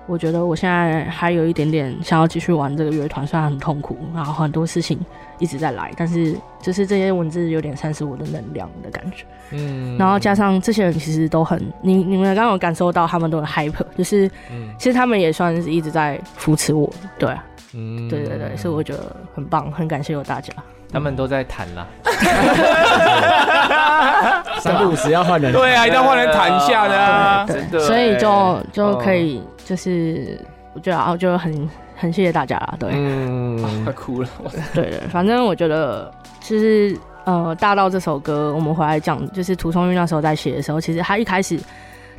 [0.05, 4.99] 我觉得我现在还有一点点想要继续玩这个乐团，虽然很痛苦，然后很多事情
[5.39, 14.29] 一直在来，但是就是这些文字有点像是我的能量的感觉，嗯，然后加上这些人其实都很，你你们刚刚有感受到他们都很 hyper，就是，
[14.77, 17.29] 其实他们也算是一直在扶持我，对，
[17.73, 20.53] 嗯，对对对，所以我觉得很棒，很感谢有大家。
[20.93, 21.85] 他们都在谈啦，
[24.61, 30.39] 三不五十要换人，对啊，一定要换人谈一下的啊，对，所以就就可以，就是
[30.73, 34.29] 我觉得啊，就很很谢谢大家啦，对，嗯，快 哭了，
[34.73, 41.59] 对对，反正我觉得其实呃，大道这首歌，我们回来讲，就是涂松玉那时候在写的时候，其实他一开始。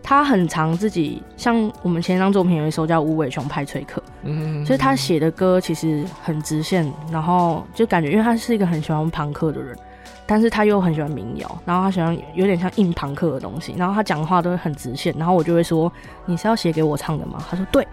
[0.09, 9.77] 他很常自己，像我们前一张作品有一首叫《无尾熊派崔克》，嗯，就是他写的歌其实很直线，然后就感觉，因为他是一个很喜欢朋克的人，
[10.25, 15.93] 但是他又很喜欢民谣，然后他喜欢有点像硬朋克的东西，然后他讲话都会很直线，然后我就会说
[16.25, 17.85] ：“你是要写给我唱的吗？”他说：“对。”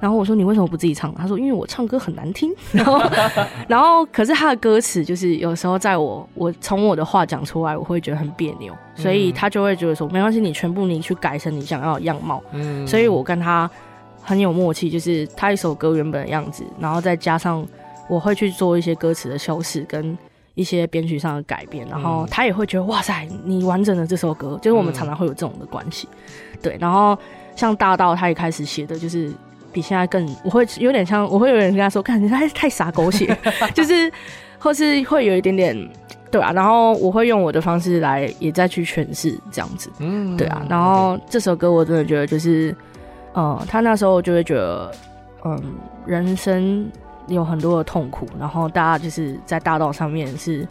[0.00, 1.14] 然后我说，你为什么不自己唱？
[1.14, 2.50] 他说，因为我唱歌很难听。
[2.72, 2.98] 然后，
[3.68, 12.42] 然后可是他的歌词就是有时候在我我从我的话讲出来，我会觉得很别扭，所以他就会觉得说，没关系，你全部你去改成你想要的样貌。
[12.52, 13.70] 嗯，所以我跟他
[14.22, 17.62] 很有默契，就是他一首歌原本的样子，然后再加上
[18.08, 20.16] 我会去做一些歌词的修饰跟
[20.54, 26.08] 一些编曲上的改变，然后他也会觉得哇塞，你完整的这首歌，就是我们常常会有这种的关系。
[26.62, 27.18] 对，然后
[27.54, 29.30] 像大道他一开始写的就是。
[29.72, 33.36] 比现在更，我会有点像，我会有点跟他说，看你太太傻狗血，
[33.74, 34.10] 就是，
[34.58, 35.90] 或是会有一点点，
[36.30, 40.64] 对啊，然后我会用我的方式来，也再去诠释这样子，嗯，对啊。
[40.68, 42.74] 然后这首歌我真的觉得就是，
[43.32, 44.92] 呃，他那时候就会觉得，
[45.44, 45.62] 嗯，
[46.06, 46.90] 人生
[47.28, 50.66] 有很多的痛苦，然后大家就是在大道上面是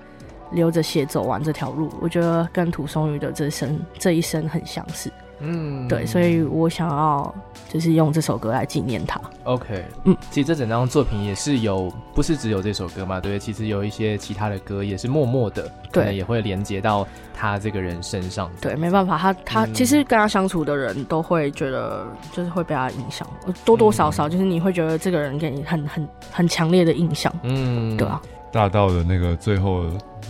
[0.52, 5.12] 流着血走完这条路，我觉得跟涂松鱼的这生这一生很相似。
[5.40, 7.34] 嗯，对，所以我想要
[7.70, 9.20] 就是用这首歌来纪念他。
[9.44, 13.20] OK，嗯，其实这整张作品也是有，不是只有这首歌嘛？
[13.20, 18.50] 对，其实有一些其他的歌也是默默的，对，也会连接到他这个人身上。
[18.62, 23.28] 对，没办法，他他、嗯、其实跟他相处的人都会觉得，就是会被他影响，
[23.66, 27.34] 多多少少就是你会觉得这个人给你很很很强烈的印象。
[27.44, 28.22] 嗯，对啊。
[28.52, 29.84] 大道的那个最后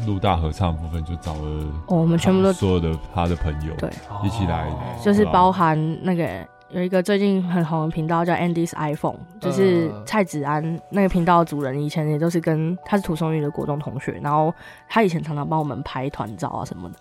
[0.06, 1.42] 录大合唱部分，就找了
[1.88, 3.90] 哦，我们全部都所有的他的朋友对。
[4.24, 4.68] 一起来，
[5.04, 14.54] 就是包含那个有一个最近很红的频道叫 Andy's iPhone，就是蔡子安那个频道的主人，以前也都是跟他是涂松玉的国中同学，然后
[14.88, 16.96] 他以前常常帮我们拍团照啊什么的，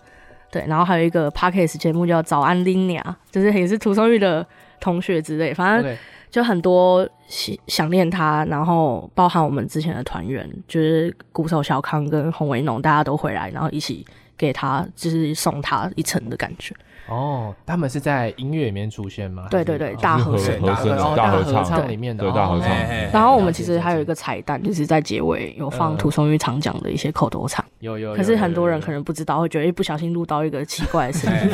[0.49, 4.45] 对，然后还有一个 Podcast 节目叫早安 Linia，就是也是涂松玉的
[4.79, 5.97] 同学之类，反正。
[6.29, 14.05] 就很多想想念他，然后包含我们之前的团员，就是鼓手小康跟洪维农，大家都回来，然后一起
[14.37, 16.75] 给他，就是送他一程的感觉。
[17.09, 19.47] 哦，他们是在音乐里面出现吗？
[19.49, 22.69] 对对对，大合声，大合唱，大合唱里面的，对大合唱。
[23.11, 27.63] 然后我们其实还有一个彩蛋，就是在结尾有放涂松玉常讲的一些口头禅。
[27.79, 31.49] 有有，可是很多人可能不知道，会觉得一不小心录到一个奇怪的声音。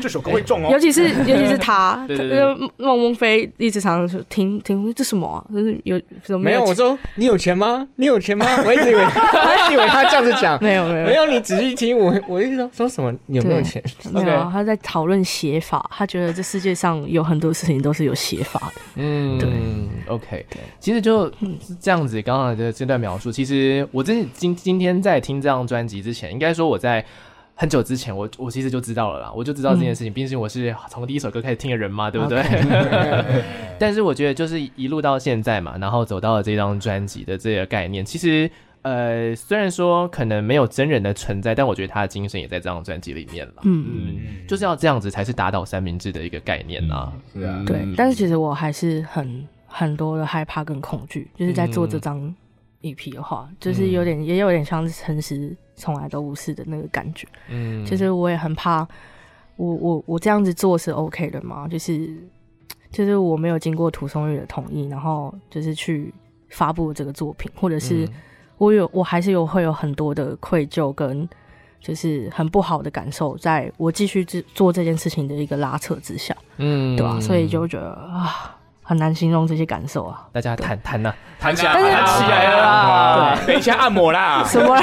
[0.00, 0.70] 这首歌会中哦。
[0.72, 5.44] 尤其是 尤其是他，那个孟孟非一直常常听听这什么啊？
[5.52, 6.64] 就是有什么没有？
[6.64, 7.86] 我说你有钱吗？
[7.96, 8.46] 你有钱吗？
[8.64, 11.26] 我一直以为 我一直以为他这样子讲，没有没有没有。
[11.26, 13.12] 你仔细听，我我一直说说什么？
[13.26, 13.82] 你有没有钱？
[14.12, 18.80] 没有，他在讨论写法，他觉得这世界上有很多事情都是有写法的。
[18.94, 19.48] 嗯，对
[20.06, 20.46] ，OK。
[20.78, 27.04] 其实就是这样子，刚刚的这段描述，其实我真今今天在听这张专辑之前，应该说我在
[27.56, 30.12] 很久之前，我我其实就知道了啦，我就知道这件事情。
[30.12, 33.42] 毕竟我是从第一首歌开始听的人嘛，对不对？Okay.
[33.76, 38.48] 但是我觉得就是一路到现在嘛，然后走到了这张专辑的这个概念，其实
[38.82, 43.54] 呃，虽然说可能没有真人的存在，但我觉得他的精神也在这张专辑里面了。
[43.62, 47.12] 嗯嗯，就是要这样子才是打倒三明治的一个概念啊。
[47.32, 47.86] 是啊，对。
[47.96, 52.34] 但是其实我还是很很多的害怕跟恐惧，就是在做这张。
[52.82, 57.28] 一批的话，就是有点，嗯、也有点像诚实从来都无视的那个感觉。
[57.50, 58.78] 嗯，其实我也很怕
[59.56, 61.68] 我，我我我这样子做是 OK 的吗？
[61.68, 62.08] 就是
[62.90, 66.10] 就是我没有经过涂松玉的同意，然后就是去
[66.48, 68.08] 发布这个作品，或者是
[68.60, 71.26] 我有，我还是有会有很多的愧疚跟
[71.80, 74.22] 就是很不好的感受，在我继续
[74.54, 77.18] 做这件事情的一个拉扯之下，嗯，对吧？
[77.20, 78.56] 所以就觉得啊。
[78.82, 80.26] 很难形容这些感受啊！
[80.32, 83.38] 大家谈谈呐，谈起来，谈起来了啦！
[83.46, 84.76] 对，等一下按摩啦，什么？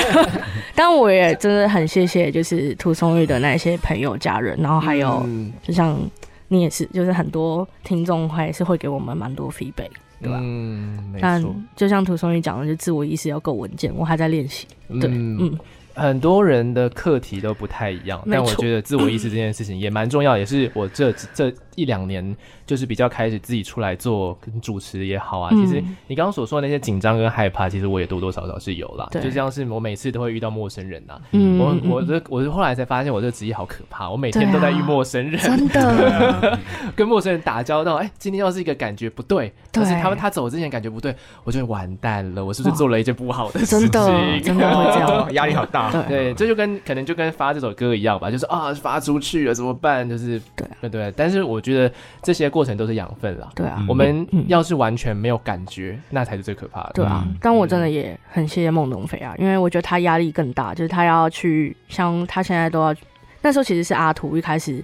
[0.73, 5.27] 但我也真的很谢谢，就是涂松玉的那些朋友、家人，然后还有，
[5.61, 5.99] 就像
[6.47, 9.89] 你也是，就是很多听众还是会给我们蛮多 feedback，
[10.21, 10.39] 对吧？
[10.41, 11.21] 嗯，没错。
[11.21, 14.67] 但就像涂松玉讲的，就自我意识要够稳健，我还在练习。
[14.99, 15.57] 对，嗯。
[15.95, 25.51] 很多人的课题都不太一样，但我觉得自我意识这件事情也蛮重要，也是我这这一两年就是比较开始自己出来做跟主持也好啊。
[25.51, 29.07] 其实你刚刚所说的那些紧张跟害怕，其实我也多多少少是有啦。
[29.21, 36.59] 就像是我每次都会遇到陌生人呐，我我这我是后来才发现我这个职业好可怕，我每天都在遇陌生人，真的
[36.95, 37.95] 跟陌生人打交道。
[37.95, 43.79] 哎，今天要是一个感觉不对，但是他们他走之前感觉不对，我就完蛋了，我是不是做了一件不好的事情？
[43.81, 45.91] 真的真的会这样， 压力好大。
[46.07, 50.07] 对，这就跟可能就跟发这首歌一样吧，就是啊，发出去了怎么办？
[50.07, 51.13] 就是对对对。
[51.15, 53.49] 但是我觉得这些过程都是养分啦。
[53.53, 56.91] 对啊，我们要是完全没有感觉，那才是最可怕的。
[56.95, 62.95] 对啊，但我真的也很谢谢孟东飞啊，因为我觉得他压力更大，就是他要去，像他现在都要，
[63.41, 64.83] 那时候其实是阿图一开始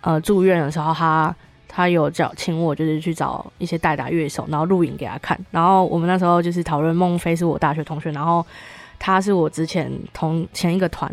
[0.00, 1.34] 呃住院的时候，他
[1.68, 8.44] 他有叫请我就是去找一些代打乐手，然后录影给他看，然后我们那时候就是讨论孟非是我大学同学，然后。
[8.96, 11.12] 他是我之前同前一个团，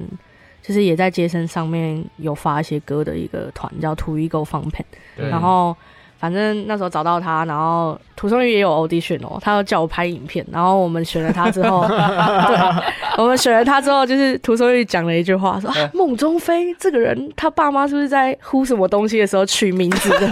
[0.62, 4.84] 就是也在街声上面有发一些歌的一个团，叫 To Ego Fun Pen，
[5.16, 5.76] 然后。
[6.22, 12.84] 反正那时候找到他，然后涂松玉也有 audition 哦，他要叫我拍影片，然后我们选了他之后， 对，
[13.18, 20.28] 我们选了他之后，就是涂松玉讲了一句话，说啊，孟中飞这个人，他爸妈是不是在呼什么东西的时候取名字的，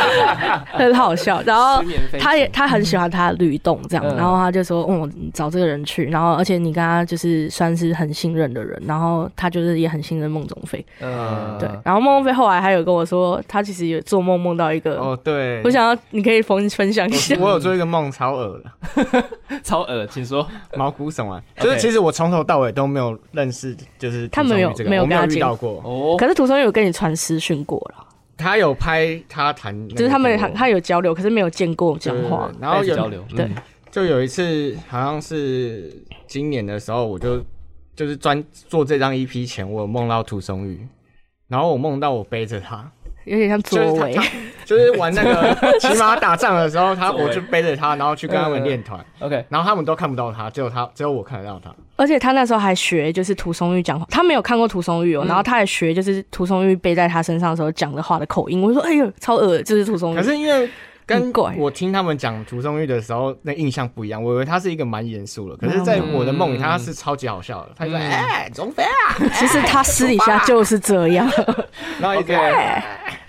[0.72, 1.42] 很好笑。
[1.44, 1.84] 然后
[2.18, 11.68] 他也他很喜欢他的律动这样，然后他就说，嗯，找这个人去，然后而且你跟他就是算是很信任的人，然后他就是也很信任孟中飞，嗯，对。
[11.84, 15.17] 然后孟中飞后来还有跟我说，他其实也做梦梦到一个。
[15.22, 17.36] 对，我想要，你可以分分享一下。
[17.40, 19.24] 我有做一个梦，超恶的，
[19.62, 20.46] 超恶，请说。
[20.76, 25.80] 毛骨悚然，就是其实我从头到尾都没有认识，就是他没有没有跟他遇到过。
[25.84, 28.06] 哦，可是涂松玉有跟你传私讯过了，
[28.36, 33.24] 他有拍他弹，就是他们他他有交流，可是没有见过讲话，然后有交流。
[33.36, 33.48] 对，
[33.90, 35.92] 就有一次好像是
[36.26, 37.42] 今年的时候，我就
[37.96, 40.86] 就是专做这张 EP 前，我有梦到涂松玉，
[41.48, 42.90] 然后我梦到我背着他。
[43.28, 44.16] 有点像作为，
[44.64, 49.04] 就是玩那个 骑马打仗的时候，他我就背着他，然后去跟他们练团。
[49.20, 51.74] OK，然后他们都看不到他，只有他，只有我看得到他。
[51.96, 58.62] 而且他那时候还学，就是涂松玉讲话，他没有看过涂松玉哦，然后他还学，就是涂松玉背在他身上的时候讲的话的口音。
[58.62, 60.68] 我就说：“哎呦，超恶，就是涂松玉。”可是因为
[61.04, 64.22] 跟我听他们讲涂松玉的时候，那印象不一样。
[64.22, 67.70] 我以为他是一个蛮严肃的，可是在我的梦里，他是超级好笑的。
[67.76, 71.28] 他说：“哎，中飞啊！” 其实他私底下就是这样。
[71.98, 72.36] 然后一个。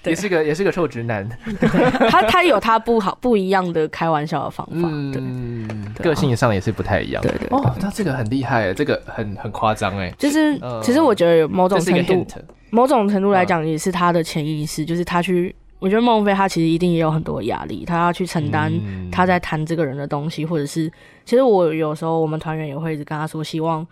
[0.06, 1.28] 也是个也是个臭直男，
[2.10, 7.48] 他他有他不好不一样的开玩笑的方法，对，个性上也是不太一样，对对。
[7.50, 10.10] 哦，他这个很厉害，这个很很夸张哎。
[10.18, 12.26] 就是其实我觉得有某种程度，
[12.70, 18.72] 某种程度来讲也是他的潜意识，就是他去，我觉得孟非他其实一定也有很多压力，他要去承担
[19.12, 20.92] 他在谈这个人的东西，或者是
[21.26, 23.86] 其实我有时候我们团员也会一直跟他说，希望。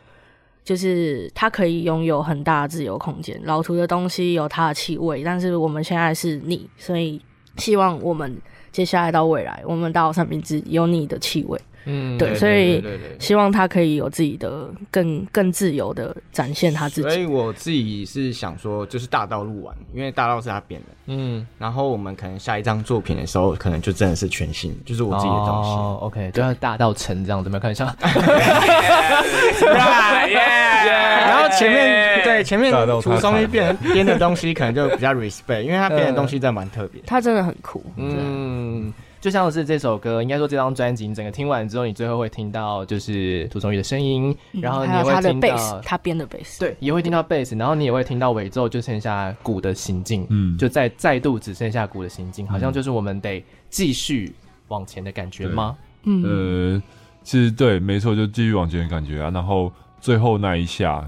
[0.67, 7.21] 就是他可以拥有很大的自由空间，老图的东西有它的气味，但是我们现在是你，所以
[7.55, 8.37] 希望我们
[8.69, 11.57] 接下来到未来，我们到三明治有你的气味，
[11.87, 12.83] 嗯，对，所以
[13.17, 17.09] 希望他可以有自己的更更自由的展现他自己。
[17.09, 25.69] 所以我自己是想说，就是大道录完，因为大道是他编的，嗯，然后我们可能下一张作品的时候，可能就真的是全新，就是我自己的东西。
[25.69, 27.95] 哦，OK，就要大道成这样子，没有看一下。
[31.27, 32.71] 然后前面对前面
[33.01, 38.93] 楚松一编编的东西，可能就比较 respect，因为他编的东西真的蛮特别，他真的很酷，嗯。
[39.19, 54.33] 就像是这首歌，应该说这张专辑，你整个听完之后，你最后会听到就是涂松宇的声音，嗯、然后你也会听到他编的贝斯，对，也会听到贝斯，然后你也会听到尾奏，就剩下鼓的行进，嗯，就再再度只剩下鼓的行进，嗯、好像就是我们得继续
[54.67, 55.75] 往前的感觉吗？
[56.03, 56.83] 嗯，呃，
[57.23, 59.31] 其实对，没错，就继续往前的感觉啊。
[59.33, 61.03] 然后最后那一下，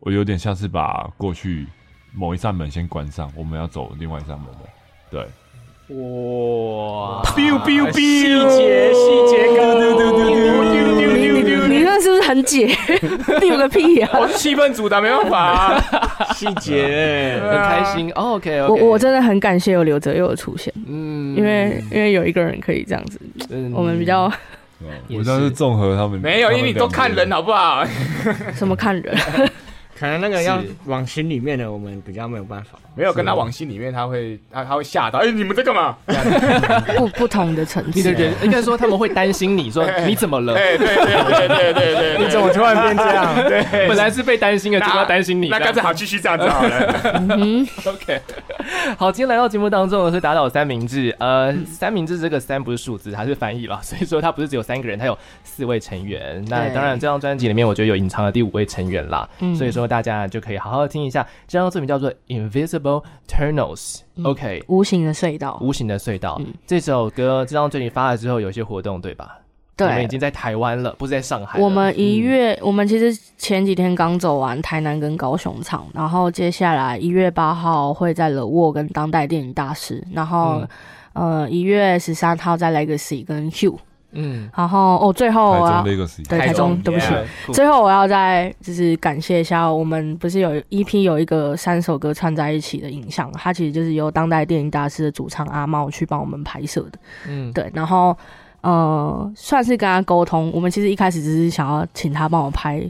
[0.00, 1.66] 我有点像是把过去
[2.12, 4.68] 某一扇门先关上，我们要走另外一扇门的，
[5.10, 5.26] 对。
[5.92, 12.68] 哇！biu biu biu，细节细节高，丢丢丢丢丢丢丢，你那是不是很解？
[13.40, 14.08] biu 个屁呀！
[14.14, 15.80] 我是气氛组的，没办法。
[16.32, 18.08] 细节很开心。
[18.12, 20.72] OK，我我真的很感谢有刘哲佑的出现。
[20.86, 23.20] 嗯，因为因为有一个人可以这样子，
[23.74, 24.30] 我们比较。
[25.10, 27.84] 我倒是综合他们，没有，因为你都看人好不好？
[28.54, 29.14] 什么看人？
[30.00, 32.78] 可能那个要往心里面的，我们比较没有办法。
[32.96, 35.18] 没有跟他往心里面，他会他他会吓到。
[35.20, 35.96] 哎，你们在干嘛？
[36.96, 40.54] 不不同的层次，你的人应该说他们会担心你说 你怎么了？
[40.54, 43.34] 对对对对对对对，你怎么突然变这样？
[43.46, 45.48] 对，本来是被担心的，就要担心你。
[45.48, 47.22] 那干脆好继续这样子好了。
[47.30, 48.20] 嗯，OK。
[48.96, 51.14] 好，今天来到节目当中的是打倒三明治。
[51.18, 56.44] 呃，三明治这个三不是数字，它是翻译了，所以说它不是只有三个人，它有四位成员。
[56.48, 59.28] 那当然，这张专辑里面我觉得有隐藏的第五位成员啦。
[59.56, 59.89] 所以说。
[59.90, 63.96] 大家就可以好好的听一下，这张作品叫做《Invisible Tunnels》。
[64.22, 66.36] OK，无形的隧道，无形的隧道。
[66.38, 69.38] 嗯、这首歌这张专辑发了之后，有一些活动，对吧？
[69.76, 71.58] 对，我们已经在台湾了，不是在上海。
[71.58, 80.62] 我们一月，嗯、我们其实前几天刚走完台南跟高雄场，然后接下来一月八号会在 The Wall 跟当代电影大师，然后、
[81.14, 83.78] 嗯、呃一月十三号在 Legacy 跟 Hugh。
[84.12, 87.06] 嗯，然后哦，最后我要对台中，对不起，
[87.52, 96.98] 最后我要再就是感谢一下，我们不是有一批有一个三首歌串在一起的影像，它其实就是由当代电影大师的主唱阿茂去帮我们拍摄的。
[97.28, 98.16] 嗯，对，然后
[98.62, 102.82] 呃，算是跟他沟通，我们其实一开始只是想要请他帮我拍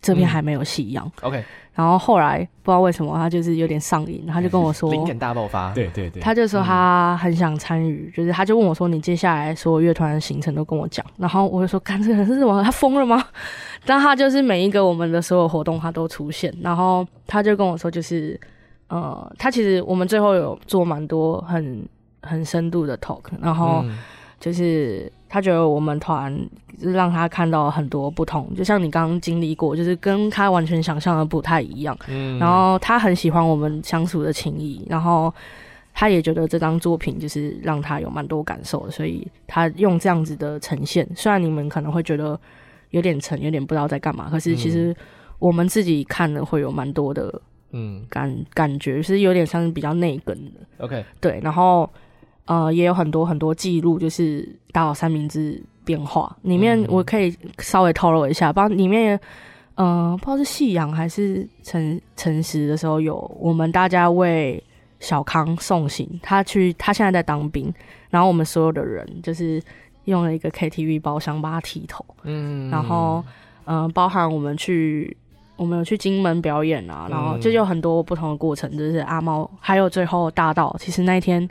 [0.00, 1.10] 这边还没有戏样。
[1.22, 1.42] OK。
[1.74, 12.62] 然后后来不知道为什么他就是有点上瘾，他就跟我说灵感大爆发，对对对，他就说他很想参与，就是他就问我说，你接下来所有乐团的行程都跟我讲，然后我就说，干这个人是什么？
[12.62, 13.24] 他疯了吗？
[13.84, 18.40] 但他就是每一个我们的所有活动他都出现，然后他就跟我说，就是
[18.88, 21.84] 呃，他其实我们最后有做蛮多很
[22.22, 23.84] 很深度的 talk，然后
[24.38, 25.12] 就是。
[25.34, 26.32] 他觉得我们团
[26.78, 31.98] 就是让他看到很多不同，就像你刚刚经历过，就是跟他完全想象的不太一样。
[32.06, 35.34] 嗯，然后他很喜欢我们相处的情谊，然后
[35.92, 41.04] 他也觉得这张作品就是让他有蛮多感受，所以他用这样子的呈现。
[41.16, 42.38] 虽然你们可能会觉得
[42.90, 44.94] 有点沉，有点不知道在干嘛，可是其实
[45.40, 50.84] 我们自己看了会有蛮多的嗯感感觉，是有点像是比较内梗的。
[50.84, 51.90] OK，对，然后。
[52.46, 56.36] 呃，也有很多很多记录，就是打倒三明治变化。
[56.42, 59.18] 里面，我可以稍微透露一下，不知道里面，
[59.76, 64.62] 呃，不知道是夕阳还是诚诚实的时候，有我们大家为
[65.00, 67.72] 小康送行，他去，他现在在当兵，
[68.10, 69.62] 然后我们所有的人就是
[70.04, 73.24] 用了一个 KTV 包厢把他剃头，嗯，然后，
[73.64, 75.16] 嗯、呃，包含我们去，
[75.56, 81.48] 我们有去金门表演啊，然后就有很多不同的过程，就是阿猫，还有最后大道，其实那一天。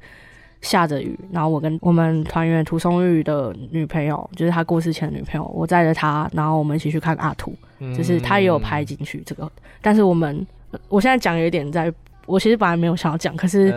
[0.63, 9.51] 下着雨，然后我跟我们团员涂松玉的女朋友，就是他过世前的女朋友，我载着他，然后我们一起去看阿土，嗯、就是他也有拍进去这个。
[9.81, 10.47] 但是我们，
[10.87, 11.93] 我现在讲有一点在，
[12.25, 13.69] 我其实本来没有想要讲，可是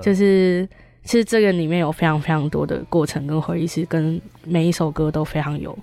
[0.00, 5.78] 就是、呃、其实这个里面有非常非常多的过程跟回忆，是跟每一首歌都非常有。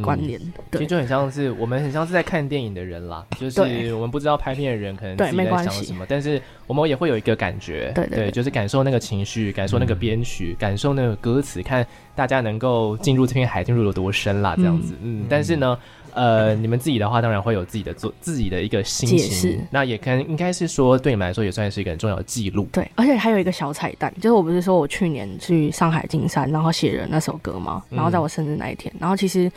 [0.00, 15.78] 关联，嗯、对其实就很像是我们很像是在看电影的人啦， 就是我们不知道拍片的人可能自己在想什么，但是我们也会有一个感觉，对，对，就是感受那个情绪，感受那个编曲，嗯、感受那个歌词，看大家能够进入这片海进入有多深啦，这样子，嗯，嗯，但是呢，
[16.14, 27.82] 呃，你们自己的话当然会有自己的做自己的一个心情，那也可能应该是说对你们来说也算是一个很重要的记录，对，而且还有一个小彩蛋，就是我不是说我去年去上海金山，然后写了那首歌吗？
[27.90, 29.50] 然后在我生日那一天，嗯、然后其实。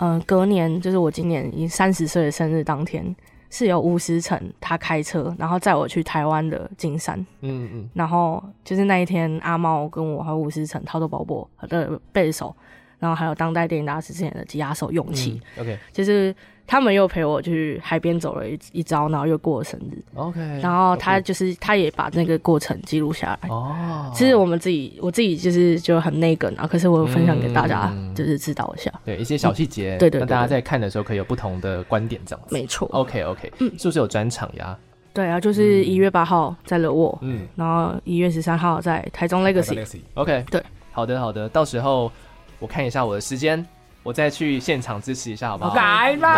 [0.00, 3.04] 嗯、呃，隔年就是我今年已经三十岁的生日当天，
[3.50, 7.18] 是由吴思成他开车，然后载我去台湾的金山。
[7.40, 7.90] 嗯嗯。
[7.94, 12.54] 然后就是那一天，阿猫跟我还有吴思成、涛头宝宝的背手，
[12.98, 16.34] 然后还有当代电影大师之前的吉他手勇气、嗯、，OK，就是
[16.66, 23.48] 他们又陪我去海边走了一一遭，然后又过了生日，OK，然后他就是他也把那个过程记录下来。
[23.48, 34.76] 哦，其实我们自己我自己就是就很内梗啊，可是我有分享给大家，就是知道一下，对一些小细节，对对，那大家在看的时候可以有不同的观点，这样子，没错，OK OK，嗯，是不是有专场呀？
[35.14, 42.10] 对啊，就是一月八号在乐沃，嗯，然后一月十三号在台中 Legacy，OK，对，好的好的，到时候。
[42.58, 43.64] 我看一下我的时间，
[44.02, 45.74] 我再去现场支持一下，好不好？
[45.74, 46.28] 来吧！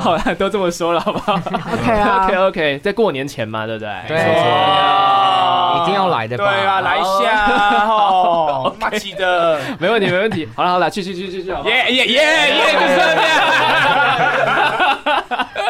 [0.00, 3.90] 好了， 都这么说了，好不好？OK 啊，OK OK，在过年前嘛，对不对？
[4.08, 6.44] 对，一定要来的吧？
[6.44, 10.48] 对啊，来一下哦， 马记得，没问题，没问题。
[10.54, 13.44] 好了好了，去去去去去，耶耶耶耶，就是这样。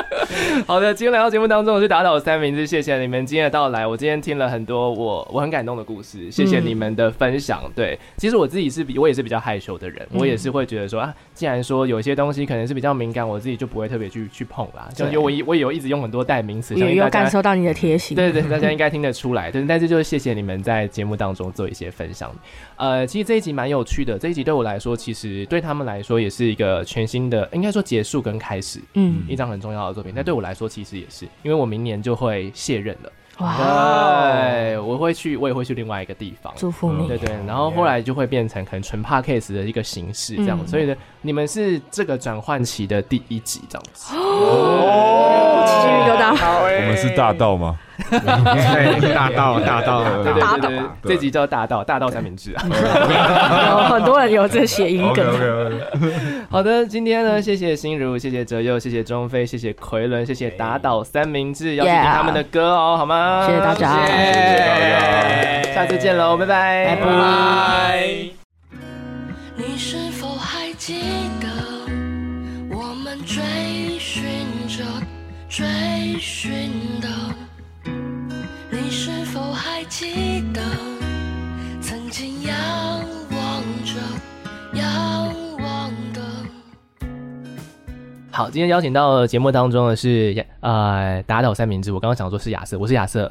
[0.67, 3.87] 好的，今天来到节目当中，我是打倒三明治，谢谢你们今天的到来。
[3.87, 7.63] 我今天听了很多我我很感动的故事，谢谢你们的分享。
[7.65, 14.89] 嗯、对，其实我自己是比我也是比较害羞的人，嗯、我也是会觉得说啊，既然说有些东西可能是比较敏感，我自己就不会特别去去碰啦。
[14.95, 18.17] 就因为我我我有一直用很多代名词，也有感受到你的贴心。
[18.17, 19.51] 对，对对，大家应该听得出来。
[19.51, 22.31] 对，但是就是谢谢你们在节目当中做一些分享。
[22.77, 30.13] 呃，其实这一集蛮有趣的，这一集对我来说，其实对他们来说也是一个全新的，应该说结束跟开始，嗯，一张很重要的作品。
[30.15, 33.13] 但对我来说，其实也是，因为我明年就会卸任了。
[33.39, 33.57] 哇！
[34.33, 36.53] 对，我会去，我也会去另外一个地方。
[36.57, 37.09] 祝福你。
[37.09, 44.15] 对对，然后后来就会变成可能纯 Podcast 的一个形式这样，嗯、所以呢，你们是这个转换期的第一集这样子。
[44.15, 47.77] 哦，我们是大道吗？
[48.11, 50.71] 对，大道，大道， 对对对
[51.03, 52.65] 对，这集叫大道，大道三明治啊。
[53.71, 55.25] 有很多人有这谐音梗。
[56.51, 63.47] 好的，今天呢，谢谢心如，谢谢哲佑，谢谢中飞，谢谢奎伦，谢谢打倒三明治，要听他们的歌哦，好吗？
[63.47, 68.09] 谢谢大家，谢谢大家，下次见喽，拜拜，拜拜。
[69.57, 71.01] 你是否还记
[71.41, 71.47] 得
[72.77, 73.41] 我们追
[73.99, 74.25] 寻
[74.67, 74.83] 着
[75.49, 75.65] 追
[76.19, 77.09] 寻的？
[80.05, 80.61] 记得
[81.81, 82.55] 曾经仰
[83.31, 83.99] 望着
[84.75, 84.85] 仰
[85.59, 86.21] 望的？
[88.31, 93.31] 好，今天邀请到节目当中的是呃打倒三明治，我刚刚想说是亚瑟，我是亚瑟，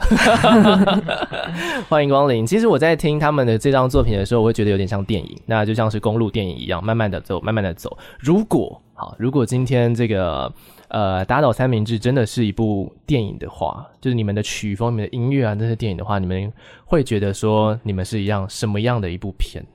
[1.88, 2.44] 欢迎光临。
[2.44, 7.96] 其实我在听他们的这张作品的时候，我会觉得有点像电影，那就像是公路电影一样，慢慢的走，慢慢的走。
[8.18, 10.52] 如果好，如果今天这个。
[10.94, 16.54] 呃，打倒三明治真的是一部电影的话，就是你们的曲风、你们的音乐啊，那些电影的话，你们
[16.86, 19.66] 会觉得说你们是一样什么样的一部片，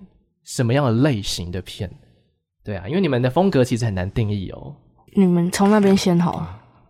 [0.44, 1.90] 什么样的类型的片？
[2.64, 4.74] 对啊，因为你们的风格其实很难定义哦。
[5.16, 6.46] 你们从那边先好。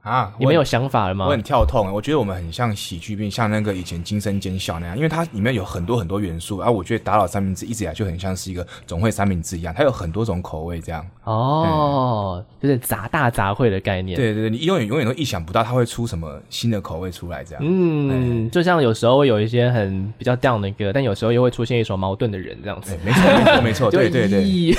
[0.09, 1.27] 啊，你们有想法了吗？
[1.27, 6.59] 我很跳痛，我觉得我们很像喜剧片，像那个以前惊声尖笑那样，因为它里面有很多很多元素。
[6.59, 11.07] 而、啊、我觉得打倒三明治一直以来就很像是一个总会三明治一样，它有很多种口味这样。
[11.25, 14.17] 哦，嗯、就是杂大杂烩的概念。
[14.17, 17.63] 对对对，你永远永远都意想不到它会出什么新的口味出来这样。
[17.65, 22.97] 嗯，对就像有时候会有一些很比较 down 的歌，但有时候又会出现一首矛盾的人这样子。
[23.05, 24.73] 没错没错没错，对对 对，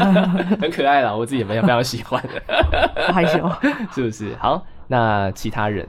[0.60, 3.50] 很可爱啦，我自己也非常非常喜欢的，害羞
[3.94, 4.34] 是不是？
[4.38, 4.64] 好。
[4.90, 5.86] 那其他人？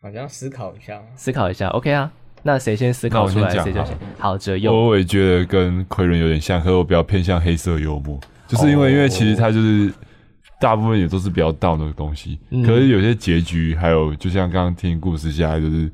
[0.00, 2.08] 好像思考一下，思考一下，OK 啊？
[2.44, 3.98] 那谁先思考出来，谁就先。
[4.16, 4.72] 好，哲佑。
[4.72, 8.16] 我也觉得跟奎伦有点像，可是我比较偏向黑色幽默，
[8.46, 9.92] 就是因为因为其实他就是
[10.60, 15.90] 大部分也都是比较 down 的东西，可是有些结局还有，就像刚刚听故事下来，就是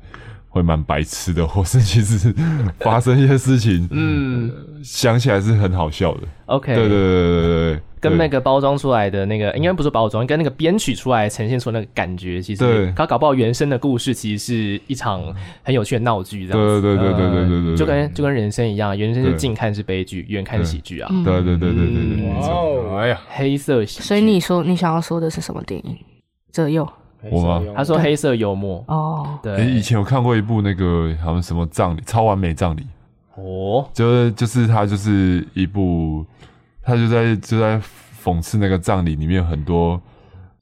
[0.55, 2.33] 会蛮白痴的， 或是其实
[2.79, 4.49] 发生一些事情，嗯，
[4.81, 6.21] 想起来是很好笑的。
[6.45, 7.81] OK，对对对对对对。
[7.99, 15.21] 跟那个包装出来的那个，应该不是包装，跟那个编曲出来呈现出那个感觉，其实他搞不好原生的故事其实是一场
[15.63, 16.81] 很有趣的闹剧，这样子。
[16.81, 21.09] 对对对对对对对，就跟就跟人生一样，原生是近看是悲剧，远看是喜剧啊。
[21.25, 22.29] 对对对对对对。
[22.29, 24.03] 哇，哎呀，黑色喜剧。
[24.03, 25.97] 所以你说你想要说的是什么电影？
[26.51, 26.87] 哲佑，
[27.31, 27.63] 我吗？
[27.75, 28.83] 他说黑色幽默。
[28.87, 29.65] 哦，对。
[29.65, 32.85] 以前有看过一部那个好像什么葬礼，超完美葬礼。
[33.35, 36.25] 哦，就是就是他就是一部。
[36.87, 37.81] 他就在就在
[38.23, 39.99] 讽刺那个葬礼里面很多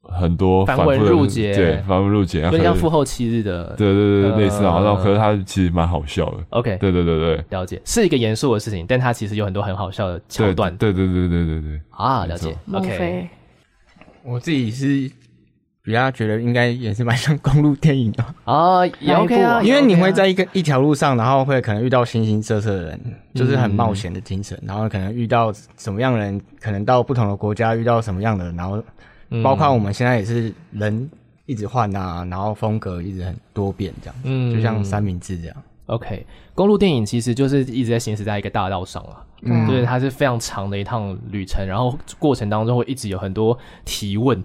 [0.04, 4.80] 很多繁文缛节，对，繁文缛节，就像父后七日的，对对对，类似啊。
[4.80, 6.38] 然后可是他其实蛮好笑的。
[6.52, 10.74] OK，对对对对，了解，是一个严肃的事情，但他其实有很多很好笑的桥段。
[10.78, 12.56] 对对对对对对，啊，了解。
[12.72, 13.28] OK，
[14.24, 15.12] 我自己是。
[15.84, 23.00] 比较觉得应该也是蛮像公路电影的 哦，也 OK 啊，因为你会在一个一条路上，然后会可能遇到形形色色的人，
[23.36, 28.82] 就是很冒险的精神，然后可能遇到什么样的人，可能到不同的国家遇到什么样的人，然后
[29.44, 31.10] 包括我们现在也是人
[31.48, 35.58] 一直换啊，然后风格一直很多变这样，嗯，就像三明治这样。
[35.88, 36.26] OK，
[36.56, 44.42] 公路电影其实就是一直在行驶在一个大道上啊，嗯，就是它是非常长的一趟旅程，然后过程当中会一直有很多提问。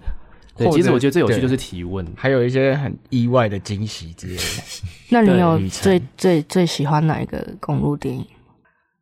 [0.59, 4.43] 对，其实我觉得最有趣就是提问，还有一些很意外的惊喜之类的。
[5.09, 8.25] 那你有最最最喜欢哪一个公路电影？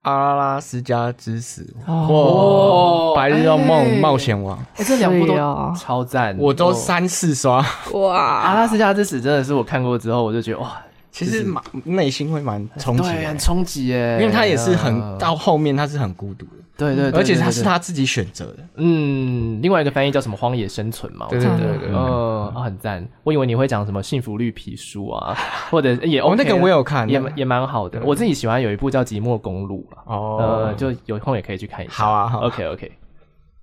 [0.04, 1.68] 阿拉拉斯加之死。
[1.86, 5.36] 哦，白日梦冒险王，哎，这两部都
[5.76, 7.66] 超赞，我都三次刷。
[7.92, 10.82] 哇，阿拉斯加之死真的是我看过之后，我就觉得哇。
[11.10, 25.36] 其实蛮内心会蛮冲击，对，很冲击耶，因为他也是很到后面他是很孤独的，对对，而且他是他自己选择的，嗯，另外一个翻译叫什么荒野生存嘛，对对对对，嗯，很赞，我以为你会讲什么幸福绿皮书啊，
[25.72, 30.38] 或者也哦，那个我有看，也也蛮好的，我自己喜欢有一部叫寂寞公路啊，哦，
[30.68, 32.92] 呃，就有空也可以去看一下，好啊，好，OK OK，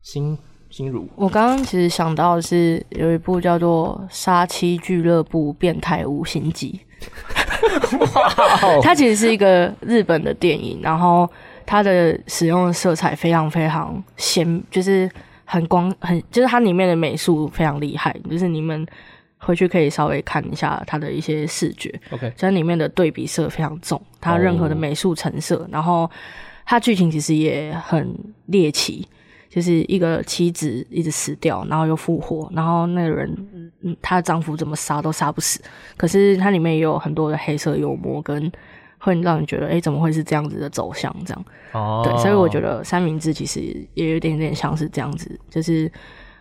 [0.02, 0.36] 心
[0.68, 6.80] 心如，我刚刚其实想到的是有一部叫做《杀妻俱乐部变态五星级》。
[8.82, 11.30] 它其实是一个日本的电影，然后
[11.66, 15.10] 它的使用的色彩非常非常鲜，就是
[15.44, 18.86] 很光很，就是它里面的美术非常厉害，就是你们
[19.38, 21.92] 回去可以稍微看一下它的一些视觉。
[22.10, 26.10] OK，它里面的对比色非常重，它任何的美术成色，然后
[26.64, 28.14] 它剧情其实也很
[28.46, 29.06] 猎奇。
[29.50, 33.32] 就是一个妻子一直死掉，然后又复活，然后那个人，
[33.82, 35.62] 嗯，她的丈夫怎么杀都杀不死。
[35.96, 38.50] 可是它里面也有很多的黑色幽默，跟
[39.04, 41.14] 会让你觉得，哎、欸，怎么会是这样子的走向？
[41.26, 43.60] 这样，哦，对，所以我觉得三明治其实
[43.92, 45.90] 也有一点点像是这样子，就是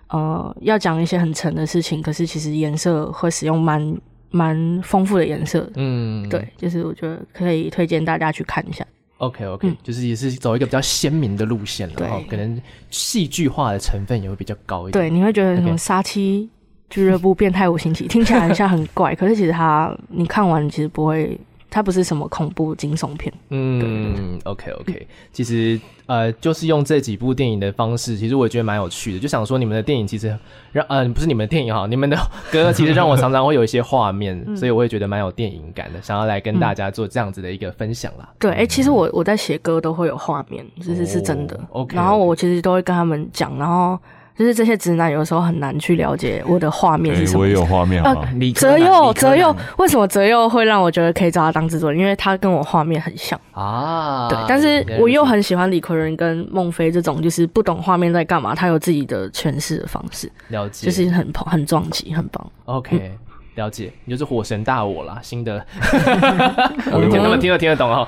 [0.07, 3.97] 呃，要讲一些很沉的事情，可是其实颜色会使用蛮
[4.31, 8.87] 蛮丰富的颜色，嗯，对，就是我觉得可以推荐大家去看一下。
[9.17, 15.03] OK OK，嗯，就是也是走一个比较鲜明的路线了，然后可能戏剧化的成分也会比较高一点。
[15.03, 16.49] 对，你会觉得什么杀妻
[16.89, 21.37] 俱乐部变态五星级听起来很像很怪， 可是其实它你看完其实不会。
[21.73, 23.33] 它不是什么恐怖惊悚片。
[23.49, 29.19] 嗯，OK OK，其实呃，就是用这几部电影的方式，其实我觉得蛮有趣的。
[29.19, 30.37] 就想说你们的电影其实
[30.71, 32.15] 让呃，不是你们的电影哈，你们的
[32.51, 38.29] 歌其实让我常常会有一些画面，所以我会觉得蛮有电影感的，想要来跟大家做这样子的一个分享啦。
[38.37, 41.59] 对，哎，其实我我在写歌都会有画面，这是是真的。
[41.71, 43.97] OK，然后我其实都会跟他们讲，然后。
[44.35, 47.41] 就是这些直男有时候很难去了解我的画面是什么。
[47.41, 48.15] 我也有画面啊。
[48.55, 51.99] 泽佑，泽佑，为什么泽佑会让我觉得可以找他当制作人？
[51.99, 54.27] 因为他跟我画面很像啊。
[54.29, 60.31] 对，但是我又很喜欢李奎仁跟孟非这种，就是不懂画面在干嘛，他有自己的诠释的方式。
[60.47, 62.51] 了解，就是很很撞击，很棒。
[62.65, 63.11] OK，
[63.53, 65.63] 了解，你就是火神大我啦，新的。
[66.91, 68.07] 我们听他们听得听得懂哦。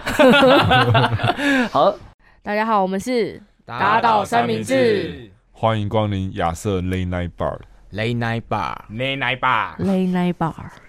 [1.71, 1.93] 好，
[2.41, 5.29] 大家好，我们是打倒三明治。
[5.57, 10.84] 欢迎光临亚瑟 Late Night Bar，Late Night Bar，Late Night Bar，Late Night Bar。